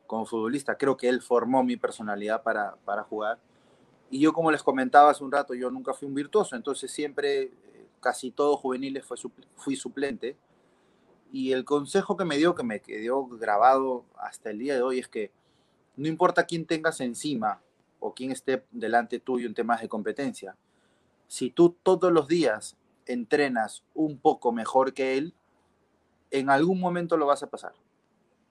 [0.05, 0.78] como, futbolista.
[0.78, 3.39] Creo que él formó mi personalidad para, para, jugar.
[4.10, 7.43] Y yo, como les comentaba hace un rato, yo nunca fui un virtuoso, entonces siempre,
[7.43, 9.18] eh, casi todo juveniles fue,
[9.55, 10.38] fui suplente.
[11.32, 14.99] Y el consejo que me dio, que me quedó grabado hasta el día de hoy,
[14.99, 15.32] es que
[15.97, 17.62] no importa quién tengas encima,
[17.99, 20.55] o quien esté delante tuyo en temas de competencia.
[21.27, 25.33] Si tú todos los días entrenas un poco mejor que él,
[26.31, 27.73] en algún momento lo vas a pasar.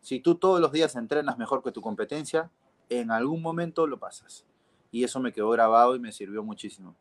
[0.01, 2.51] Si tú todos los días entrenas mejor que tu competencia,
[2.89, 4.45] en algún momento lo pasas.
[4.91, 6.95] Y eso me quedó grabado y me sirvió muchísimo.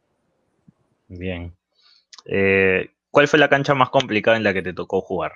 [1.08, 1.56] Bien.
[2.26, 5.34] Eh, ¿Cuál fue la cancha más complicada en la que te tocó jugar?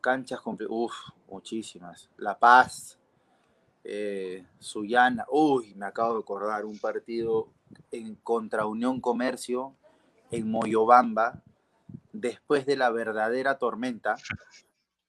[0.00, 0.94] Canchas complicadas, uff,
[1.28, 2.10] muchísimas.
[2.16, 2.98] La Paz,
[3.84, 7.48] eh, Suyana, uy, me acabo de acordar, un partido
[7.90, 9.74] en contra Unión Comercio
[10.30, 11.42] en Moyobamba,
[12.12, 14.16] después de la verdadera tormenta.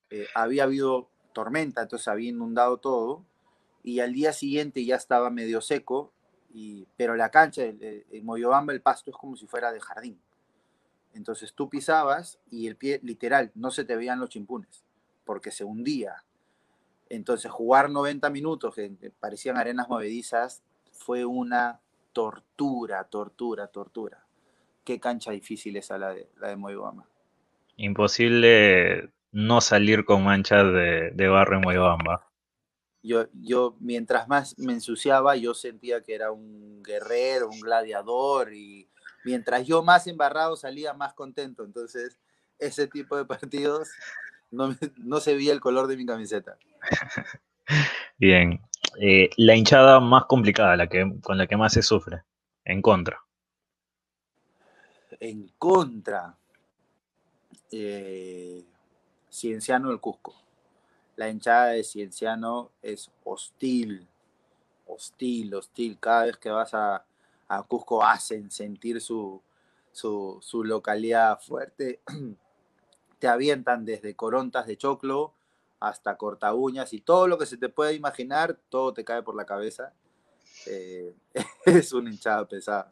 [0.09, 3.25] Eh, había habido tormenta, entonces había inundado todo,
[3.83, 6.11] y al día siguiente ya estaba medio seco,
[6.53, 10.19] y, pero la cancha en Moyobamba el pasto es como si fuera de jardín.
[11.13, 14.83] Entonces tú pisabas y el pie, literal, no se te veían los chimpunes,
[15.25, 16.23] porque se hundía
[17.11, 21.81] entonces, jugar 90 minutos, que parecían arenas movedizas, fue una
[22.13, 24.25] tortura, tortura, tortura.
[24.85, 27.05] Qué cancha difícil esa la de, la de Moyobamba.
[27.75, 32.29] Imposible no salir con manchas de, barro en Moyobamba.
[33.03, 38.87] Yo, yo, mientras más me ensuciaba, yo sentía que era un guerrero, un gladiador, y
[39.25, 41.65] mientras yo más embarrado salía, más contento.
[41.65, 42.17] Entonces,
[42.57, 43.89] ese tipo de partidos
[44.97, 46.57] no, se veía el color de mi camiseta.
[48.17, 48.61] Bien.
[48.99, 52.23] Eh, la hinchada más complicada, la que, con la que más se sufre.
[52.65, 53.19] En contra.
[55.19, 56.35] En contra.
[57.71, 58.63] Eh,
[59.31, 60.35] Cienciano del Cusco.
[61.15, 64.05] La hinchada de Cienciano es hostil.
[64.85, 65.97] Hostil, hostil.
[65.99, 67.05] Cada vez que vas a,
[67.67, 69.41] Cusco hacen sentir su,
[69.93, 72.01] su, su localidad fuerte.
[73.21, 75.35] te avientan desde corontas de choclo
[75.79, 79.35] hasta corta uñas y todo lo que se te pueda imaginar, todo te cae por
[79.35, 79.93] la cabeza.
[80.65, 81.13] Eh,
[81.65, 82.91] es una hinchada pesada.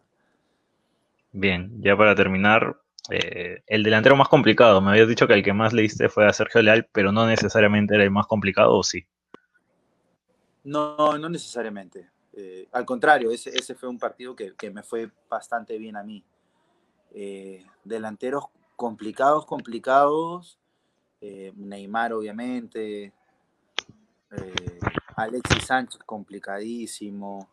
[1.32, 5.54] Bien, ya para terminar, eh, el delantero más complicado, me habías dicho que el que
[5.54, 9.06] más leíste fue a Sergio Leal, pero no necesariamente era el más complicado, ¿o sí?
[10.64, 12.08] No, no necesariamente.
[12.34, 16.04] Eh, al contrario, ese, ese, fue un partido que, que, me fue bastante bien a
[16.04, 16.24] mí.
[17.84, 18.46] delanteros
[18.80, 20.58] complicados, complicados.
[21.20, 23.12] Eh, Neymar, obviamente.
[24.32, 24.80] Eh,
[25.18, 27.50] Alexis Sánchez, complicadísimo.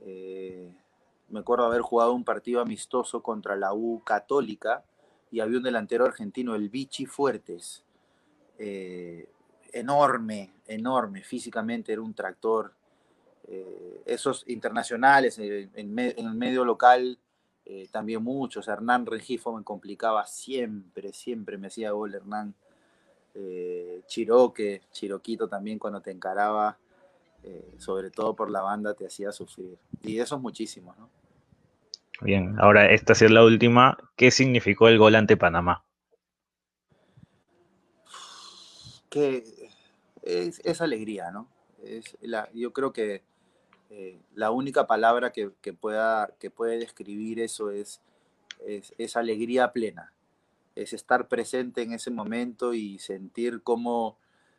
[0.00, 0.74] Eh,
[1.28, 4.82] me acuerdo haber jugado un partido amistoso contra la U Católica
[5.30, 7.84] y había un delantero argentino, el Vichy Fuertes.
[9.72, 11.22] enorme, enorme.
[11.22, 12.72] Físicamente era un tractor.
[14.06, 17.18] esos internacionales en, en el medio local
[17.72, 18.66] eh, también muchos.
[18.66, 22.52] Hernán Regifo me complicaba siempre, siempre me hacía gol Hernán.
[23.32, 26.76] Eh, Chiroque, Chiroquito también cuando te encaraba,
[27.44, 29.78] eh, sobre todo por la banda, te hacía sufrir.
[30.02, 31.08] Y eso es muchísimo, ¿no?
[32.22, 33.96] Bien, ahora esta es la última.
[34.16, 35.84] ¿Qué significó el gol ante Panamá?
[39.08, 39.44] Que
[40.22, 41.46] es, alegría, ¿no?
[41.84, 43.22] Es la, yo creo que
[43.90, 48.00] eh, la única palabra que, pueda, que puede describir eso es,
[48.66, 50.12] es, alegría plena,
[50.76, 54.16] es estar presente en ese momento y sentir cómo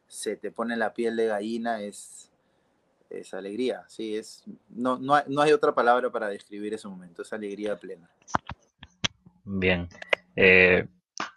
[0.07, 2.29] se te pone la piel de gallina, es,
[3.09, 7.21] es alegría, sí, es, no, no, hay, no hay otra palabra para describir ese momento,
[7.21, 8.09] es alegría plena.
[9.45, 9.87] Bien,
[10.35, 10.87] eh,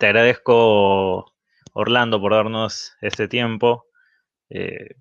[0.01, 1.33] te agradezco
[1.75, 3.87] Orlando por darnos este tiempo.
[4.51, 4.97] Eh,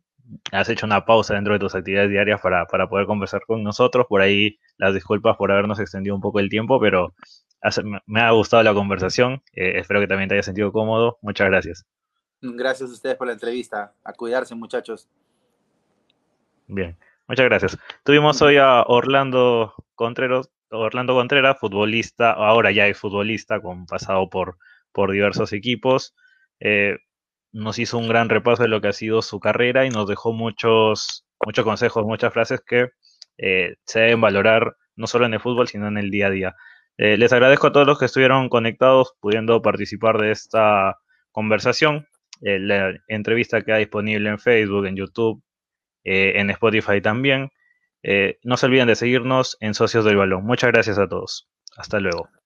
[0.51, 4.05] has hecho una pausa dentro de tus actividades diarias para, para, poder conversar con nosotros.
[4.07, 7.13] Por ahí las disculpas por habernos extendido un poco el tiempo, pero
[8.05, 9.41] me ha gustado la conversación.
[9.53, 11.17] Eh, espero que también te haya sentido cómodo.
[11.21, 11.85] Muchas gracias.
[12.41, 13.93] Gracias a ustedes por la entrevista.
[14.03, 15.07] A cuidarse, muchachos.
[16.67, 16.97] Bien,
[17.27, 17.77] muchas gracias.
[18.03, 24.57] Tuvimos hoy a Orlando Contreras, Orlando Contreras, futbolista, ahora ya es futbolista, con pasado por,
[24.91, 26.15] por diversos equipos.
[26.59, 26.97] Eh,
[27.53, 30.33] nos hizo un gran repaso de lo que ha sido su carrera y nos dejó
[30.33, 32.89] muchos, muchos consejos, muchas frases que
[33.37, 36.55] eh, se deben valorar no solo en el fútbol, sino en el día a día.
[36.97, 40.97] Eh, les agradezco a todos los que estuvieron conectados, pudiendo participar de esta
[41.31, 42.07] conversación.
[42.41, 45.43] Eh, la entrevista queda disponible en Facebook, en YouTube,
[46.05, 47.49] en Spotify también.
[48.43, 50.43] no se olviden de seguirnos en Socios del Balón.
[50.45, 51.49] Muchas gracias a todos.
[51.77, 52.42] Hasta luego.